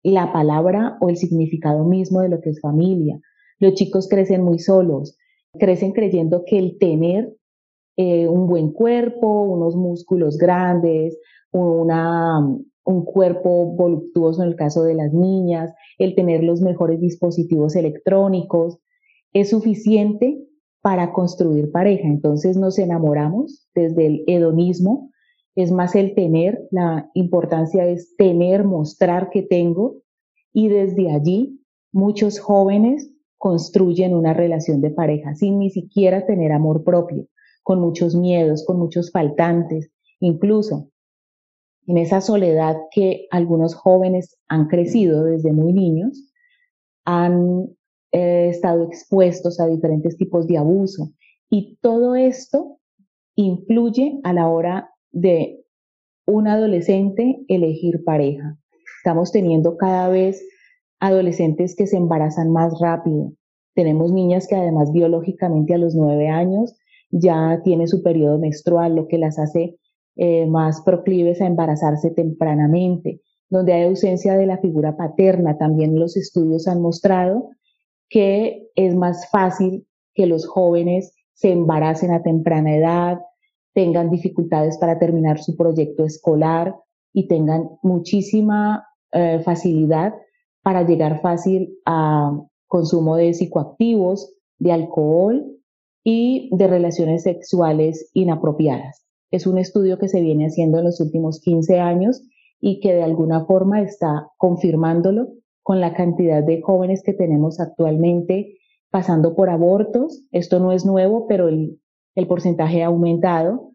la 0.03 0.31
palabra 0.31 0.97
o 1.01 1.09
el 1.09 1.17
significado 1.17 1.83
mismo 1.83 2.21
de 2.21 2.29
lo 2.29 2.39
que 2.41 2.51
es 2.51 2.61
familia. 2.61 3.19
Los 3.59 3.73
chicos 3.73 4.07
crecen 4.07 4.43
muy 4.43 4.59
solos, 4.59 5.17
crecen 5.59 5.93
creyendo 5.93 6.43
que 6.45 6.59
el 6.59 6.77
tener 6.77 7.33
eh, 7.97 8.27
un 8.27 8.47
buen 8.47 8.71
cuerpo, 8.71 9.43
unos 9.43 9.75
músculos 9.75 10.37
grandes, 10.37 11.17
un 11.51 13.03
cuerpo 13.05 13.65
voluptuoso 13.75 14.43
en 14.43 14.49
el 14.49 14.55
caso 14.55 14.83
de 14.83 14.93
las 14.93 15.11
niñas, 15.13 15.73
el 15.97 16.15
tener 16.15 16.43
los 16.43 16.61
mejores 16.61 17.01
dispositivos 17.01 17.75
electrónicos, 17.75 18.79
es 19.33 19.49
suficiente 19.49 20.47
para 20.81 21.11
construir 21.11 21.71
pareja. 21.71 22.07
Entonces 22.07 22.55
nos 22.55 22.79
enamoramos 22.79 23.67
desde 23.75 24.05
el 24.05 24.23
hedonismo, 24.27 25.11
es 25.55 25.71
más 25.71 25.95
el 25.95 26.13
tener, 26.13 26.67
la 26.71 27.09
importancia 27.13 27.85
es 27.87 28.15
tener, 28.15 28.63
mostrar 28.63 29.29
que 29.31 29.41
tengo. 29.41 30.03
Y 30.53 30.69
desde 30.69 31.11
allí 31.11 31.59
muchos 31.91 32.39
jóvenes 32.39 33.11
construyen 33.37 34.15
una 34.15 34.33
relación 34.33 34.81
de 34.81 34.91
pareja 34.91 35.35
sin 35.35 35.59
ni 35.59 35.71
siquiera 35.71 36.25
tener 36.25 36.51
amor 36.51 36.83
propio, 36.83 37.27
con 37.67 37.81
muchos 37.81 38.15
miedos, 38.15 38.63
con 38.65 38.79
muchos 38.79 39.11
faltantes, 39.11 39.91
incluso 40.21 40.89
en 41.85 41.97
esa 41.97 42.21
soledad 42.21 42.77
que 42.91 43.27
algunos 43.29 43.75
jóvenes 43.75 44.37
han 44.47 44.69
crecido 44.69 45.25
desde 45.25 45.51
muy 45.51 45.73
niños, 45.73 46.31
han 47.03 47.67
eh, 48.13 48.47
estado 48.51 48.85
expuestos 48.85 49.59
a 49.59 49.67
diferentes 49.67 50.15
tipos 50.15 50.47
de 50.47 50.57
abuso. 50.57 51.11
Y 51.49 51.77
todo 51.81 52.15
esto 52.15 52.79
influye 53.35 54.21
a 54.23 54.31
la 54.31 54.47
hora 54.47 54.89
de 55.11 55.61
un 56.25 56.47
adolescente 56.47 57.43
elegir 57.49 58.01
pareja. 58.05 58.57
Estamos 58.99 59.33
teniendo 59.33 59.75
cada 59.75 60.07
vez 60.07 60.41
adolescentes 61.01 61.75
que 61.75 61.85
se 61.85 61.97
embarazan 61.97 62.49
más 62.49 62.79
rápido. 62.79 63.33
Tenemos 63.75 64.13
niñas 64.13 64.47
que 64.47 64.55
además 64.55 64.93
biológicamente 64.93 65.73
a 65.73 65.77
los 65.77 65.95
nueve 65.95 66.29
años 66.29 66.73
ya 67.09 67.61
tiene 67.63 67.87
su 67.87 68.03
periodo 68.03 68.37
menstrual, 68.37 68.95
lo 68.95 69.07
que 69.07 69.17
las 69.17 69.39
hace 69.39 69.77
eh, 70.15 70.45
más 70.47 70.81
proclives 70.81 71.41
a 71.41 71.45
embarazarse 71.45 72.11
tempranamente, 72.11 73.21
donde 73.49 73.73
hay 73.73 73.83
ausencia 73.83 74.35
de 74.35 74.45
la 74.45 74.57
figura 74.57 74.97
paterna. 74.97 75.57
También 75.57 75.99
los 75.99 76.17
estudios 76.17 76.67
han 76.67 76.81
mostrado 76.81 77.49
que 78.09 78.67
es 78.75 78.95
más 78.95 79.29
fácil 79.29 79.85
que 80.13 80.25
los 80.25 80.47
jóvenes 80.47 81.13
se 81.33 81.51
embaracen 81.51 82.11
a 82.11 82.23
temprana 82.23 82.75
edad, 82.75 83.19
tengan 83.73 84.09
dificultades 84.09 84.77
para 84.79 84.97
terminar 84.97 85.39
su 85.39 85.55
proyecto 85.55 86.03
escolar 86.03 86.75
y 87.13 87.27
tengan 87.27 87.69
muchísima 87.83 88.87
eh, 89.11 89.39
facilidad 89.43 90.15
para 90.63 90.81
llegar 90.81 91.21
fácil 91.21 91.77
a 91.85 92.31
consumo 92.65 93.15
de 93.17 93.33
psicoactivos, 93.33 94.33
de 94.57 94.71
alcohol 94.71 95.56
y 96.09 96.47
de 96.53 96.67
relaciones 96.67 97.23
sexuales 97.23 98.09
inapropiadas. 98.13 99.05
Es 99.29 99.45
un 99.45 99.57
estudio 99.57 99.99
que 99.99 100.07
se 100.07 100.21
viene 100.21 100.45
haciendo 100.45 100.77
en 100.77 100.85
los 100.85 101.01
últimos 101.01 101.41
15 101.41 101.81
años 101.81 102.23
y 102.61 102.79
que 102.79 102.93
de 102.93 103.03
alguna 103.03 103.43
forma 103.43 103.81
está 103.81 104.29
confirmándolo 104.37 105.27
con 105.63 105.81
la 105.81 105.93
cantidad 105.93 106.41
de 106.41 106.61
jóvenes 106.61 107.03
que 107.03 107.11
tenemos 107.11 107.59
actualmente 107.59 108.57
pasando 108.89 109.35
por 109.35 109.49
abortos. 109.49 110.23
Esto 110.31 110.61
no 110.61 110.71
es 110.71 110.85
nuevo, 110.85 111.27
pero 111.27 111.49
el, 111.49 111.77
porcentaje 112.29 112.83
ha 112.83 112.87
aumentado. 112.87 113.73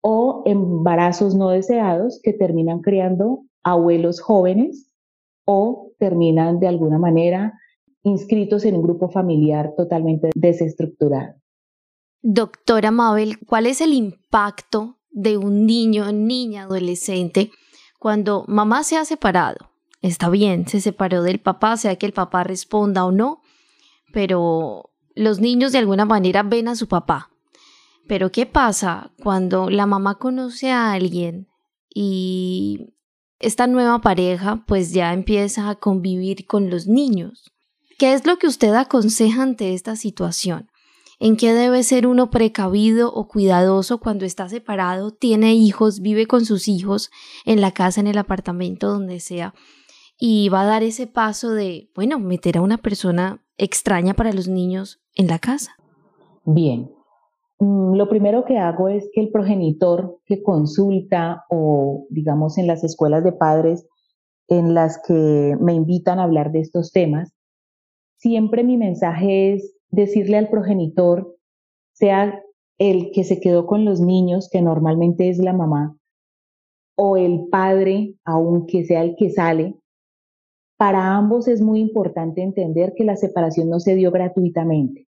O 0.00 0.42
embarazos 0.46 1.34
no 1.34 1.50
deseados 1.50 2.18
que 2.22 2.32
terminan 2.32 2.80
creando 2.80 3.42
abuelos 3.62 4.22
jóvenes 4.22 4.90
o 5.44 5.90
terminan 5.98 6.60
de 6.60 6.68
alguna 6.68 6.98
manera 6.98 7.52
inscritos 8.04 8.64
en 8.64 8.76
un 8.76 8.82
grupo 8.84 9.10
familiar 9.10 9.74
totalmente 9.76 10.30
desestructurado. 10.34 11.43
Doctora 12.26 12.90
Mabel, 12.90 13.38
¿cuál 13.40 13.66
es 13.66 13.82
el 13.82 13.92
impacto 13.92 14.96
de 15.10 15.36
un 15.36 15.66
niño, 15.66 16.10
niña, 16.10 16.62
adolescente 16.62 17.50
cuando 17.98 18.46
mamá 18.48 18.82
se 18.82 18.96
ha 18.96 19.04
separado? 19.04 19.70
Está 20.00 20.30
bien, 20.30 20.66
se 20.66 20.80
separó 20.80 21.22
del 21.22 21.38
papá, 21.38 21.76
sea 21.76 21.96
que 21.96 22.06
el 22.06 22.14
papá 22.14 22.42
responda 22.42 23.04
o 23.04 23.12
no, 23.12 23.42
pero 24.10 24.94
los 25.14 25.38
niños 25.38 25.72
de 25.72 25.78
alguna 25.80 26.06
manera 26.06 26.42
ven 26.42 26.68
a 26.68 26.76
su 26.76 26.88
papá. 26.88 27.30
Pero 28.08 28.32
¿qué 28.32 28.46
pasa 28.46 29.12
cuando 29.22 29.68
la 29.68 29.84
mamá 29.84 30.14
conoce 30.14 30.72
a 30.72 30.92
alguien 30.92 31.48
y 31.94 32.94
esta 33.38 33.66
nueva 33.66 34.00
pareja 34.00 34.64
pues 34.66 34.94
ya 34.94 35.12
empieza 35.12 35.68
a 35.68 35.74
convivir 35.74 36.46
con 36.46 36.70
los 36.70 36.86
niños? 36.86 37.52
¿Qué 37.98 38.14
es 38.14 38.24
lo 38.24 38.38
que 38.38 38.46
usted 38.46 38.72
aconseja 38.72 39.42
ante 39.42 39.74
esta 39.74 39.94
situación? 39.94 40.70
En 41.24 41.38
qué 41.38 41.54
debe 41.54 41.82
ser 41.84 42.06
uno 42.06 42.28
precavido 42.28 43.10
o 43.10 43.28
cuidadoso 43.28 43.98
cuando 43.98 44.26
está 44.26 44.46
separado, 44.50 45.10
tiene 45.10 45.54
hijos, 45.54 46.00
vive 46.00 46.26
con 46.26 46.44
sus 46.44 46.68
hijos 46.68 47.10
en 47.46 47.62
la 47.62 47.70
casa, 47.70 48.02
en 48.02 48.08
el 48.08 48.18
apartamento, 48.18 48.90
donde 48.90 49.20
sea, 49.20 49.54
y 50.20 50.50
va 50.50 50.60
a 50.60 50.66
dar 50.66 50.82
ese 50.82 51.06
paso 51.06 51.54
de, 51.54 51.88
bueno, 51.94 52.18
meter 52.18 52.58
a 52.58 52.60
una 52.60 52.76
persona 52.76 53.42
extraña 53.56 54.12
para 54.12 54.34
los 54.34 54.48
niños 54.48 55.02
en 55.14 55.28
la 55.28 55.38
casa. 55.38 55.72
Bien, 56.44 56.90
mm, 57.58 57.94
lo 57.94 58.06
primero 58.10 58.44
que 58.44 58.58
hago 58.58 58.90
es 58.90 59.08
que 59.14 59.22
el 59.22 59.30
progenitor 59.30 60.18
que 60.26 60.42
consulta 60.42 61.44
o 61.48 62.06
digamos 62.10 62.58
en 62.58 62.66
las 62.66 62.84
escuelas 62.84 63.24
de 63.24 63.32
padres 63.32 63.88
en 64.48 64.74
las 64.74 65.00
que 65.08 65.56
me 65.58 65.72
invitan 65.72 66.18
a 66.18 66.24
hablar 66.24 66.52
de 66.52 66.60
estos 66.60 66.92
temas, 66.92 67.32
siempre 68.18 68.62
mi 68.62 68.76
mensaje 68.76 69.54
es 69.54 69.74
decirle 69.94 70.36
al 70.36 70.48
progenitor, 70.48 71.36
sea 71.92 72.42
el 72.78 73.10
que 73.12 73.24
se 73.24 73.40
quedó 73.40 73.66
con 73.66 73.84
los 73.84 74.00
niños, 74.00 74.48
que 74.50 74.62
normalmente 74.62 75.28
es 75.28 75.38
la 75.38 75.52
mamá, 75.52 75.96
o 76.96 77.16
el 77.16 77.46
padre, 77.50 78.14
aunque 78.24 78.84
sea 78.84 79.02
el 79.02 79.16
que 79.16 79.30
sale, 79.30 79.76
para 80.76 81.14
ambos 81.14 81.46
es 81.48 81.60
muy 81.60 81.80
importante 81.80 82.42
entender 82.42 82.94
que 82.96 83.04
la 83.04 83.16
separación 83.16 83.68
no 83.68 83.78
se 83.80 83.94
dio 83.94 84.10
gratuitamente, 84.10 85.06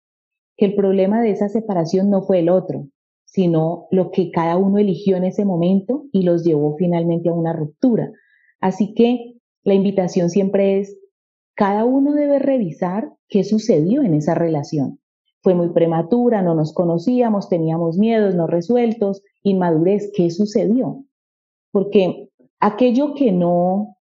que 0.56 0.66
el 0.66 0.74
problema 0.74 1.22
de 1.22 1.30
esa 1.30 1.48
separación 1.48 2.10
no 2.10 2.22
fue 2.22 2.40
el 2.40 2.50
otro, 2.50 2.88
sino 3.24 3.88
lo 3.90 4.10
que 4.10 4.30
cada 4.30 4.56
uno 4.56 4.78
eligió 4.78 5.16
en 5.16 5.24
ese 5.24 5.44
momento 5.44 6.04
y 6.12 6.22
los 6.22 6.44
llevó 6.44 6.76
finalmente 6.76 7.30
a 7.30 7.32
una 7.32 7.52
ruptura. 7.52 8.12
Así 8.60 8.94
que 8.94 9.34
la 9.64 9.74
invitación 9.74 10.30
siempre 10.30 10.78
es, 10.78 10.96
cada 11.54 11.84
uno 11.84 12.12
debe 12.12 12.38
revisar 12.38 13.12
qué 13.28 13.44
sucedió 13.44 14.02
en 14.02 14.14
esa 14.14 14.34
relación. 14.34 15.00
Fue 15.42 15.54
muy 15.54 15.70
prematura, 15.70 16.42
no 16.42 16.54
nos 16.54 16.72
conocíamos, 16.72 17.48
teníamos 17.48 17.98
miedos 17.98 18.34
no 18.34 18.46
resueltos, 18.46 19.22
inmadurez, 19.42 20.10
¿qué 20.14 20.30
sucedió? 20.30 21.04
Porque 21.70 22.30
aquello 22.60 23.14
que 23.14 23.30
no, 23.30 23.96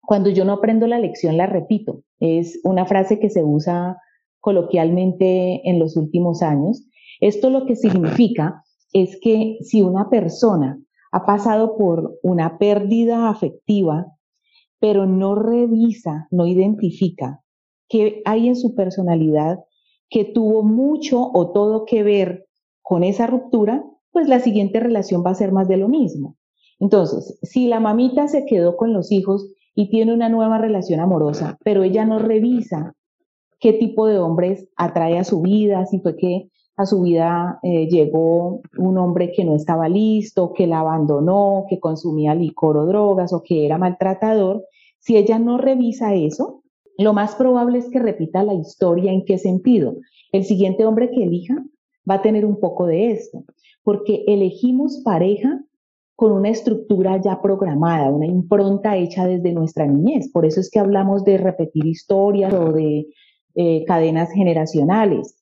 cuando 0.00 0.30
yo 0.30 0.44
no 0.44 0.54
aprendo 0.54 0.86
la 0.86 0.98
lección, 0.98 1.36
la 1.36 1.46
repito. 1.46 2.02
Es 2.20 2.58
una 2.64 2.86
frase 2.86 3.20
que 3.20 3.30
se 3.30 3.44
usa 3.44 3.98
coloquialmente 4.40 5.68
en 5.68 5.78
los 5.78 5.96
últimos 5.96 6.42
años. 6.42 6.86
Esto 7.20 7.50
lo 7.50 7.66
que 7.66 7.76
significa 7.76 8.64
es 8.92 9.18
que 9.20 9.58
si 9.60 9.82
una 9.82 10.08
persona 10.08 10.80
ha 11.12 11.26
pasado 11.26 11.76
por 11.76 12.18
una 12.22 12.58
pérdida 12.58 13.28
afectiva, 13.28 14.06
pero 14.80 15.06
no 15.06 15.34
revisa, 15.34 16.28
no 16.30 16.46
identifica 16.46 17.42
qué 17.88 18.22
hay 18.24 18.48
en 18.48 18.56
su 18.56 18.74
personalidad 18.74 19.58
que 20.10 20.24
tuvo 20.24 20.62
mucho 20.62 21.30
o 21.32 21.52
todo 21.52 21.84
que 21.84 22.02
ver 22.02 22.46
con 22.82 23.04
esa 23.04 23.26
ruptura, 23.26 23.84
pues 24.10 24.28
la 24.28 24.40
siguiente 24.40 24.80
relación 24.80 25.22
va 25.24 25.30
a 25.30 25.34
ser 25.34 25.52
más 25.52 25.68
de 25.68 25.76
lo 25.76 25.88
mismo. 25.88 26.36
Entonces, 26.80 27.38
si 27.42 27.68
la 27.68 27.80
mamita 27.80 28.28
se 28.28 28.46
quedó 28.46 28.76
con 28.76 28.92
los 28.92 29.10
hijos 29.12 29.52
y 29.74 29.90
tiene 29.90 30.14
una 30.14 30.28
nueva 30.28 30.58
relación 30.58 31.00
amorosa, 31.00 31.58
pero 31.64 31.82
ella 31.82 32.04
no 32.04 32.18
revisa 32.18 32.94
qué 33.60 33.72
tipo 33.72 34.06
de 34.06 34.18
hombres 34.18 34.68
atrae 34.76 35.18
a 35.18 35.24
su 35.24 35.42
vida, 35.42 35.84
si 35.86 35.98
fue 35.98 36.16
que 36.16 36.50
a 36.78 36.86
su 36.86 37.02
vida 37.02 37.58
eh, 37.64 37.88
llegó 37.88 38.60
un 38.78 38.98
hombre 38.98 39.32
que 39.32 39.44
no 39.44 39.56
estaba 39.56 39.88
listo, 39.88 40.52
que 40.54 40.68
la 40.68 40.78
abandonó, 40.78 41.66
que 41.68 41.80
consumía 41.80 42.36
licor 42.36 42.76
o 42.76 42.86
drogas 42.86 43.32
o 43.32 43.42
que 43.42 43.66
era 43.66 43.78
maltratador, 43.78 44.64
si 45.00 45.16
ella 45.16 45.40
no 45.40 45.58
revisa 45.58 46.14
eso, 46.14 46.62
lo 46.96 47.12
más 47.14 47.34
probable 47.34 47.78
es 47.78 47.90
que 47.90 47.98
repita 47.98 48.44
la 48.44 48.54
historia. 48.54 49.12
¿En 49.12 49.24
qué 49.24 49.38
sentido? 49.38 49.96
El 50.30 50.44
siguiente 50.44 50.84
hombre 50.84 51.10
que 51.10 51.24
elija 51.24 51.56
va 52.08 52.14
a 52.14 52.22
tener 52.22 52.44
un 52.44 52.60
poco 52.60 52.86
de 52.86 53.10
esto, 53.10 53.44
porque 53.82 54.24
elegimos 54.28 55.02
pareja 55.04 55.60
con 56.14 56.30
una 56.30 56.50
estructura 56.50 57.20
ya 57.20 57.42
programada, 57.42 58.10
una 58.10 58.26
impronta 58.26 58.96
hecha 58.96 59.26
desde 59.26 59.52
nuestra 59.52 59.86
niñez. 59.86 60.30
Por 60.30 60.46
eso 60.46 60.60
es 60.60 60.70
que 60.70 60.78
hablamos 60.78 61.24
de 61.24 61.38
repetir 61.38 61.86
historias 61.86 62.54
o 62.54 62.72
de 62.72 63.06
eh, 63.56 63.84
cadenas 63.84 64.30
generacionales. 64.30 65.37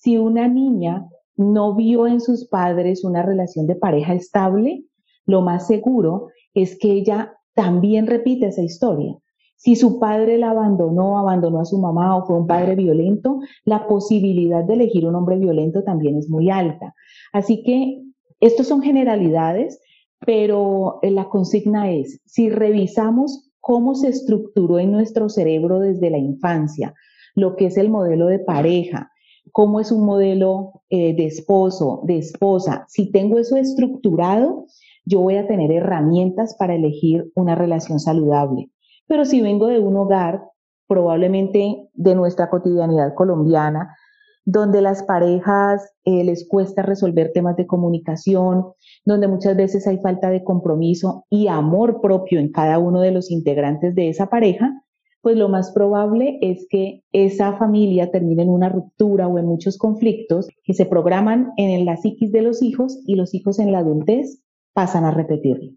Si 0.00 0.16
una 0.16 0.48
niña 0.48 1.06
no 1.36 1.74
vio 1.74 2.06
en 2.06 2.22
sus 2.22 2.48
padres 2.48 3.04
una 3.04 3.22
relación 3.22 3.66
de 3.66 3.76
pareja 3.76 4.14
estable, 4.14 4.84
lo 5.26 5.42
más 5.42 5.66
seguro 5.66 6.28
es 6.54 6.78
que 6.78 6.90
ella 6.92 7.34
también 7.54 8.06
repite 8.06 8.46
esa 8.46 8.62
historia. 8.62 9.14
Si 9.56 9.76
su 9.76 9.98
padre 9.98 10.38
la 10.38 10.52
abandonó, 10.52 11.18
abandonó 11.18 11.60
a 11.60 11.66
su 11.66 11.78
mamá 11.78 12.16
o 12.16 12.24
fue 12.24 12.38
un 12.38 12.46
padre 12.46 12.76
violento, 12.76 13.40
la 13.66 13.86
posibilidad 13.86 14.64
de 14.64 14.72
elegir 14.72 15.04
un 15.04 15.16
hombre 15.16 15.36
violento 15.36 15.84
también 15.84 16.16
es 16.16 16.30
muy 16.30 16.48
alta. 16.48 16.94
Así 17.34 17.62
que 17.62 18.02
estos 18.40 18.68
son 18.68 18.80
generalidades, 18.80 19.82
pero 20.24 20.98
eh, 21.02 21.10
la 21.10 21.28
consigna 21.28 21.90
es, 21.90 22.22
si 22.24 22.48
revisamos 22.48 23.50
cómo 23.60 23.94
se 23.94 24.08
estructuró 24.08 24.78
en 24.78 24.92
nuestro 24.92 25.28
cerebro 25.28 25.78
desde 25.78 26.08
la 26.08 26.16
infancia, 26.16 26.94
lo 27.34 27.54
que 27.54 27.66
es 27.66 27.76
el 27.76 27.90
modelo 27.90 28.28
de 28.28 28.38
pareja, 28.38 29.10
cómo 29.52 29.80
es 29.80 29.92
un 29.92 30.04
modelo 30.04 30.82
eh, 30.90 31.14
de 31.14 31.26
esposo, 31.26 32.02
de 32.04 32.18
esposa. 32.18 32.84
Si 32.88 33.10
tengo 33.10 33.38
eso 33.38 33.56
estructurado, 33.56 34.66
yo 35.04 35.20
voy 35.20 35.36
a 35.36 35.46
tener 35.46 35.70
herramientas 35.72 36.54
para 36.58 36.74
elegir 36.74 37.30
una 37.34 37.54
relación 37.54 37.98
saludable. 38.00 38.70
Pero 39.06 39.24
si 39.24 39.40
vengo 39.40 39.66
de 39.66 39.78
un 39.78 39.96
hogar, 39.96 40.44
probablemente 40.86 41.88
de 41.94 42.14
nuestra 42.14 42.50
cotidianidad 42.50 43.14
colombiana, 43.14 43.96
donde 44.44 44.82
las 44.82 45.02
parejas 45.02 45.92
eh, 46.04 46.24
les 46.24 46.48
cuesta 46.48 46.82
resolver 46.82 47.30
temas 47.32 47.56
de 47.56 47.66
comunicación, 47.66 48.72
donde 49.04 49.28
muchas 49.28 49.56
veces 49.56 49.86
hay 49.86 49.98
falta 49.98 50.30
de 50.30 50.42
compromiso 50.42 51.26
y 51.30 51.48
amor 51.48 52.00
propio 52.00 52.40
en 52.40 52.50
cada 52.50 52.78
uno 52.78 53.00
de 53.00 53.12
los 53.12 53.30
integrantes 53.30 53.94
de 53.94 54.08
esa 54.08 54.26
pareja, 54.26 54.82
pues 55.22 55.36
lo 55.36 55.48
más 55.48 55.72
probable 55.72 56.38
es 56.40 56.66
que 56.70 57.04
esa 57.12 57.56
familia 57.58 58.10
termine 58.10 58.42
en 58.42 58.48
una 58.48 58.68
ruptura 58.68 59.28
o 59.28 59.38
en 59.38 59.46
muchos 59.46 59.76
conflictos 59.76 60.48
que 60.64 60.74
se 60.74 60.86
programan 60.86 61.52
en 61.56 61.84
la 61.84 61.96
psiquis 61.96 62.32
de 62.32 62.42
los 62.42 62.62
hijos 62.62 62.98
y 63.06 63.16
los 63.16 63.34
hijos 63.34 63.58
en 63.58 63.72
la 63.72 63.80
adultez 63.80 64.42
pasan 64.72 65.04
a 65.04 65.10
repetirlo. 65.10 65.72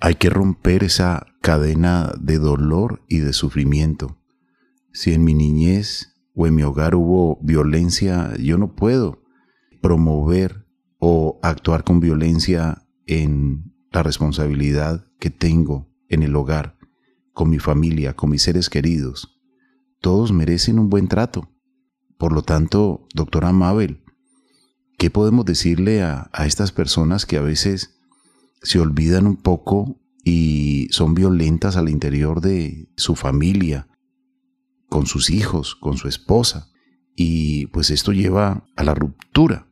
Hay 0.00 0.16
que 0.16 0.28
romper 0.28 0.84
esa 0.84 1.26
cadena 1.40 2.12
de 2.20 2.38
dolor 2.38 3.00
y 3.08 3.18
de 3.18 3.32
sufrimiento. 3.32 4.18
Si 4.92 5.12
en 5.12 5.24
mi 5.24 5.32
niñez 5.32 6.14
o 6.34 6.46
en 6.46 6.54
mi 6.54 6.62
hogar 6.62 6.94
hubo 6.94 7.38
violencia, 7.40 8.32
yo 8.38 8.58
no 8.58 8.74
puedo 8.74 9.22
promover 9.80 10.66
o 10.98 11.38
actuar 11.42 11.84
con 11.84 12.00
violencia 12.00 12.82
en 13.06 13.72
la 13.90 14.02
responsabilidad 14.02 15.06
que 15.18 15.30
tengo 15.30 15.88
en 16.08 16.22
el 16.22 16.36
hogar 16.36 16.75
con 17.36 17.50
mi 17.50 17.58
familia, 17.58 18.14
con 18.14 18.30
mis 18.30 18.40
seres 18.40 18.70
queridos. 18.70 19.38
Todos 20.00 20.32
merecen 20.32 20.78
un 20.78 20.88
buen 20.88 21.06
trato. 21.06 21.50
Por 22.16 22.32
lo 22.32 22.40
tanto, 22.40 23.06
doctora 23.14 23.52
Mabel, 23.52 24.02
¿qué 24.96 25.10
podemos 25.10 25.44
decirle 25.44 26.00
a, 26.00 26.30
estas 26.46 26.72
personas 26.72 27.26
que 27.26 27.36
a 27.36 27.42
veces 27.42 28.00
se 28.62 28.80
olvidan 28.80 29.26
un 29.26 29.36
poco 29.36 30.00
y 30.24 30.88
son 30.92 31.12
violentas 31.12 31.76
al 31.76 31.90
interior 31.90 32.40
de 32.40 32.88
su 32.96 33.14
familia, 33.16 33.86
con 34.88 35.04
sus 35.04 35.28
hijos, 35.28 35.74
con 35.76 35.98
su 35.98 36.08
esposa? 36.08 36.70
Y 37.14 37.66
pues 37.66 37.90
esto 37.90 38.12
lleva 38.12 38.66
a 38.76 38.82
la 38.82 38.94
ruptura. 38.94 39.68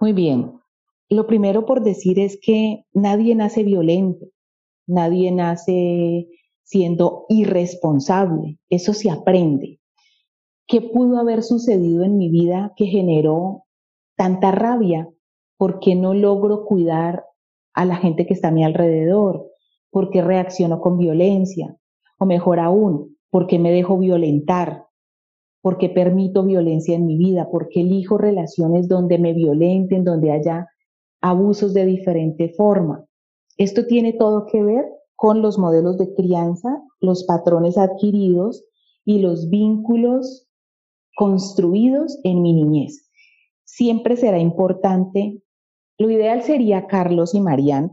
Muy 0.00 0.12
bien. 0.12 0.60
Lo 1.08 1.26
primero 1.26 1.66
por 1.66 1.82
decir 1.82 2.20
es 2.20 2.38
que 2.40 2.84
nadie 2.92 3.34
nace 3.34 3.64
violento, 3.64 4.26
nadie 4.86 5.32
nace 5.32 6.28
siendo 6.64 7.26
irresponsable. 7.28 8.58
Eso 8.68 8.94
se 8.94 9.10
aprende. 9.10 9.80
¿Qué 10.66 10.80
pudo 10.80 11.18
haber 11.18 11.42
sucedido 11.42 12.04
en 12.04 12.16
mi 12.16 12.30
vida 12.30 12.72
que 12.76 12.86
generó 12.86 13.64
tanta 14.16 14.50
rabia? 14.50 15.08
¿Por 15.58 15.78
qué 15.78 15.94
no 15.94 16.14
logro 16.14 16.64
cuidar 16.64 17.26
a 17.74 17.84
la 17.84 17.96
gente 17.96 18.26
que 18.26 18.34
está 18.34 18.48
a 18.48 18.52
mi 18.52 18.64
alrededor? 18.64 19.46
¿Por 19.90 20.10
qué 20.10 20.22
reacciono 20.22 20.80
con 20.80 20.98
violencia? 20.98 21.76
O 22.18 22.26
mejor 22.26 22.58
aún, 22.58 23.18
¿por 23.30 23.46
qué 23.46 23.58
me 23.58 23.70
dejo 23.70 23.98
violentar? 23.98 24.86
¿Por 25.60 25.78
qué 25.78 25.88
permito 25.88 26.44
violencia 26.44 26.94
en 26.94 27.06
mi 27.06 27.16
vida? 27.16 27.50
¿Por 27.50 27.68
qué 27.68 27.80
elijo 27.80 28.18
relaciones 28.18 28.88
donde 28.88 29.18
me 29.18 29.32
violenten, 29.32 30.04
donde 30.04 30.32
haya 30.32 30.68
abusos 31.20 31.74
de 31.74 31.84
diferente 31.84 32.48
forma? 32.50 33.04
Esto 33.56 33.86
tiene 33.86 34.14
todo 34.14 34.46
que 34.46 34.62
ver 34.62 34.84
con 35.16 35.42
los 35.42 35.58
modelos 35.58 35.98
de 35.98 36.12
crianza, 36.14 36.82
los 37.00 37.24
patrones 37.24 37.78
adquiridos 37.78 38.64
y 39.04 39.18
los 39.18 39.48
vínculos 39.48 40.48
construidos 41.16 42.18
en 42.24 42.42
mi 42.42 42.52
niñez. 42.52 43.10
Siempre 43.64 44.16
será 44.16 44.38
importante, 44.38 45.42
lo 45.98 46.10
ideal 46.10 46.42
sería, 46.42 46.86
Carlos 46.86 47.34
y 47.34 47.40
Marían, 47.40 47.92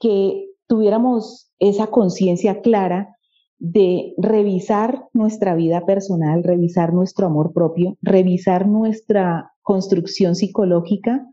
que 0.00 0.48
tuviéramos 0.66 1.50
esa 1.58 1.88
conciencia 1.88 2.60
clara 2.60 3.16
de 3.58 4.14
revisar 4.18 5.08
nuestra 5.12 5.54
vida 5.54 5.84
personal, 5.84 6.44
revisar 6.44 6.92
nuestro 6.92 7.26
amor 7.26 7.52
propio, 7.52 7.96
revisar 8.02 8.68
nuestra 8.68 9.52
construcción 9.62 10.36
psicológica 10.36 11.26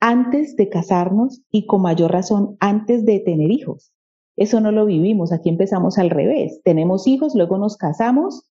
antes 0.00 0.56
de 0.56 0.68
casarnos 0.68 1.42
y 1.50 1.66
con 1.66 1.82
mayor 1.82 2.12
razón 2.12 2.56
antes 2.60 3.04
de 3.04 3.20
tener 3.20 3.50
hijos. 3.50 3.92
Eso 4.36 4.60
no 4.60 4.72
lo 4.72 4.86
vivimos, 4.86 5.32
aquí 5.32 5.48
empezamos 5.48 5.98
al 5.98 6.10
revés. 6.10 6.60
Tenemos 6.64 7.06
hijos, 7.06 7.34
luego 7.34 7.58
nos 7.58 7.76
casamos, 7.76 8.48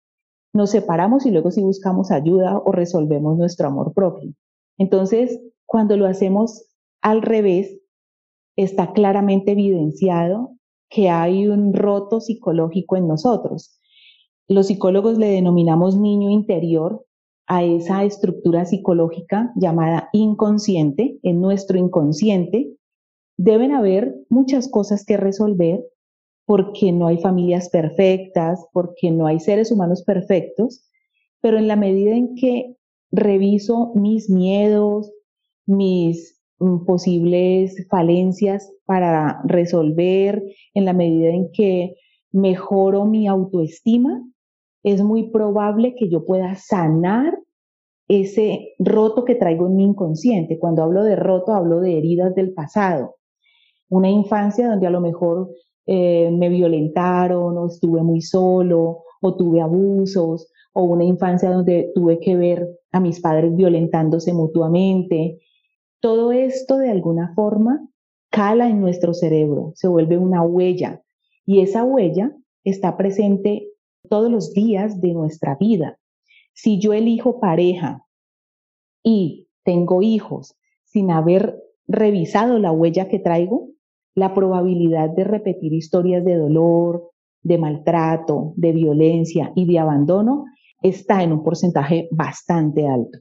nos 0.53 0.69
separamos 0.71 1.25
y 1.25 1.31
luego 1.31 1.51
si 1.51 1.61
buscamos 1.61 2.11
ayuda 2.11 2.57
o 2.57 2.71
resolvemos 2.71 3.37
nuestro 3.37 3.67
amor 3.67 3.93
propio. 3.93 4.33
Entonces, 4.77 5.39
cuando 5.65 5.97
lo 5.97 6.05
hacemos 6.05 6.65
al 7.01 7.21
revés, 7.21 7.79
está 8.55 8.93
claramente 8.93 9.51
evidenciado 9.51 10.51
que 10.89 11.09
hay 11.09 11.47
un 11.47 11.73
roto 11.73 12.19
psicológico 12.19 12.97
en 12.97 13.07
nosotros. 13.07 13.79
Los 14.47 14.67
psicólogos 14.67 15.17
le 15.17 15.27
denominamos 15.27 15.95
niño 15.95 16.29
interior 16.29 17.05
a 17.47 17.63
esa 17.63 18.03
estructura 18.03 18.65
psicológica 18.65 19.51
llamada 19.55 20.09
inconsciente, 20.13 21.19
en 21.23 21.41
nuestro 21.41 21.77
inconsciente, 21.77 22.75
deben 23.37 23.71
haber 23.71 24.15
muchas 24.29 24.69
cosas 24.69 25.05
que 25.05 25.17
resolver 25.17 25.83
porque 26.45 26.91
no 26.91 27.07
hay 27.07 27.17
familias 27.17 27.69
perfectas, 27.69 28.65
porque 28.73 29.11
no 29.11 29.27
hay 29.27 29.39
seres 29.39 29.71
humanos 29.71 30.03
perfectos, 30.03 30.87
pero 31.39 31.57
en 31.57 31.67
la 31.67 31.75
medida 31.75 32.15
en 32.15 32.35
que 32.35 32.75
reviso 33.11 33.93
mis 33.95 34.29
miedos, 34.29 35.11
mis 35.65 36.39
mm, 36.59 36.85
posibles 36.85 37.87
falencias 37.89 38.71
para 38.85 39.41
resolver 39.45 40.43
en 40.73 40.85
la 40.85 40.93
medida 40.93 41.29
en 41.29 41.51
que 41.51 41.95
mejoro 42.31 43.05
mi 43.05 43.27
autoestima, 43.27 44.21
es 44.83 45.03
muy 45.03 45.29
probable 45.29 45.95
que 45.95 46.09
yo 46.09 46.25
pueda 46.25 46.55
sanar 46.55 47.37
ese 48.07 48.73
roto 48.79 49.23
que 49.25 49.35
traigo 49.35 49.67
en 49.67 49.75
mi 49.75 49.83
inconsciente. 49.83 50.59
Cuando 50.59 50.83
hablo 50.83 51.03
de 51.03 51.15
roto, 51.15 51.53
hablo 51.53 51.79
de 51.79 51.97
heridas 51.97 52.35
del 52.35 52.53
pasado. 52.53 53.15
Una 53.91 54.09
infancia 54.09 54.69
donde 54.69 54.87
a 54.87 54.89
lo 54.89 55.01
mejor 55.01 55.49
eh, 55.85 56.31
me 56.31 56.47
violentaron 56.47 57.57
o 57.57 57.67
estuve 57.67 58.01
muy 58.01 58.21
solo 58.21 59.03
o 59.21 59.35
tuve 59.35 59.59
abusos 59.59 60.49
o 60.71 60.83
una 60.83 61.03
infancia 61.03 61.51
donde 61.51 61.91
tuve 61.93 62.17
que 62.19 62.37
ver 62.37 62.69
a 62.93 63.01
mis 63.01 63.19
padres 63.19 63.53
violentándose 63.53 64.31
mutuamente. 64.31 65.39
Todo 65.99 66.31
esto 66.31 66.77
de 66.77 66.89
alguna 66.89 67.33
forma 67.35 67.85
cala 68.29 68.69
en 68.69 68.79
nuestro 68.79 69.13
cerebro, 69.13 69.73
se 69.75 69.89
vuelve 69.89 70.17
una 70.17 70.41
huella 70.41 71.01
y 71.45 71.59
esa 71.59 71.83
huella 71.83 72.33
está 72.63 72.95
presente 72.95 73.67
todos 74.09 74.31
los 74.31 74.53
días 74.53 75.01
de 75.01 75.13
nuestra 75.13 75.55
vida. 75.55 75.99
Si 76.53 76.79
yo 76.79 76.93
elijo 76.93 77.41
pareja 77.41 78.05
y 79.03 79.49
tengo 79.65 80.01
hijos 80.01 80.55
sin 80.85 81.11
haber 81.11 81.61
revisado 81.87 82.57
la 82.57 82.71
huella 82.71 83.09
que 83.09 83.19
traigo, 83.19 83.71
la 84.15 84.33
probabilidad 84.33 85.09
de 85.15 85.23
repetir 85.23 85.73
historias 85.73 86.23
de 86.25 86.35
dolor, 86.35 87.11
de 87.43 87.57
maltrato, 87.57 88.53
de 88.55 88.71
violencia 88.71 89.51
y 89.55 89.65
de 89.65 89.79
abandono 89.79 90.45
está 90.81 91.23
en 91.23 91.31
un 91.31 91.43
porcentaje 91.43 92.07
bastante 92.11 92.87
alto. 92.87 93.19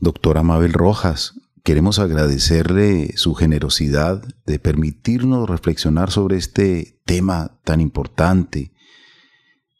Doctora 0.00 0.42
Mabel 0.42 0.72
Rojas, 0.72 1.34
queremos 1.62 1.98
agradecerle 1.98 3.16
su 3.16 3.34
generosidad 3.34 4.22
de 4.46 4.58
permitirnos 4.58 5.48
reflexionar 5.48 6.10
sobre 6.10 6.36
este 6.36 7.00
tema 7.04 7.60
tan 7.64 7.80
importante 7.80 8.72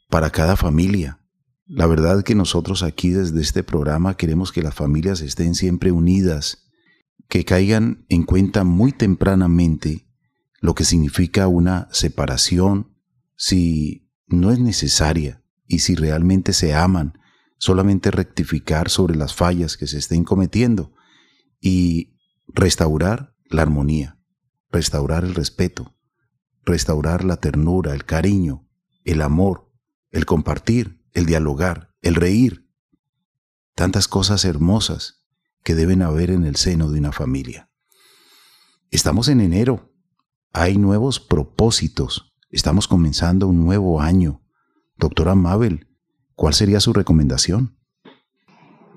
para 0.09 0.31
cada 0.31 0.57
familia. 0.57 1.21
La 1.67 1.87
verdad 1.87 2.23
que 2.23 2.35
nosotros 2.35 2.83
aquí 2.83 3.11
desde 3.11 3.41
este 3.41 3.63
programa 3.63 4.17
queremos 4.17 4.53
que 4.53 4.63
las 4.63 4.75
familias 4.75 5.21
estén 5.21 5.55
siempre 5.55 5.93
unidas, 5.93 6.69
que 7.29 7.45
caigan 7.45 8.05
en 8.09 8.25
cuenta 8.25 8.65
muy 8.65 8.93
tempranamente 8.93 10.10
lo 10.61 10.75
que 10.75 10.85
significa 10.85 11.49
una 11.49 11.89
separación 11.91 12.97
si 13.37 14.11
no 14.27 14.53
es 14.53 14.59
necesaria 14.59 15.43
y 15.67 15.81
si 15.81 15.95
realmente 15.95 16.53
se 16.53 16.75
aman, 16.75 17.19
solamente 17.59 18.11
rectificar 18.11 18.91
sobre 18.91 19.17
las 19.17 19.35
fallas 19.35 19.77
que 19.77 19.87
se 19.87 19.99
estén 19.99 20.25
cometiendo 20.25 20.95
y 21.61 22.19
restaurar 22.49 23.35
la 23.49 23.63
armonía, 23.63 24.19
restaurar 24.71 25.25
el 25.25 25.35
respeto, 25.35 25.97
restaurar 26.65 27.25
la 27.25 27.37
ternura, 27.37 27.95
el 27.95 28.05
cariño, 28.05 28.69
el 29.05 29.23
amor, 29.23 29.71
el 30.11 30.27
compartir, 30.27 31.03
el 31.13 31.27
dialogar, 31.27 31.95
el 32.03 32.15
reír. 32.15 32.69
Tantas 33.75 34.09
cosas 34.09 34.45
hermosas 34.45 35.27
que 35.63 35.75
deben 35.75 36.03
haber 36.03 36.31
en 36.31 36.45
el 36.45 36.57
seno 36.57 36.91
de 36.91 36.99
una 36.99 37.13
familia. 37.13 37.71
Estamos 38.91 39.29
en 39.29 39.41
enero, 39.41 39.90
hay 40.53 40.79
nuevos 40.79 41.21
propósitos, 41.21 42.35
estamos 42.51 42.89
comenzando 42.89 43.47
un 43.47 43.65
nuevo 43.65 44.01
año. 44.01 44.43
Doctora 44.97 45.35
Mabel, 45.35 45.87
¿cuál 46.35 46.55
sería 46.55 46.81
su 46.81 46.93
recomendación? 46.93 47.77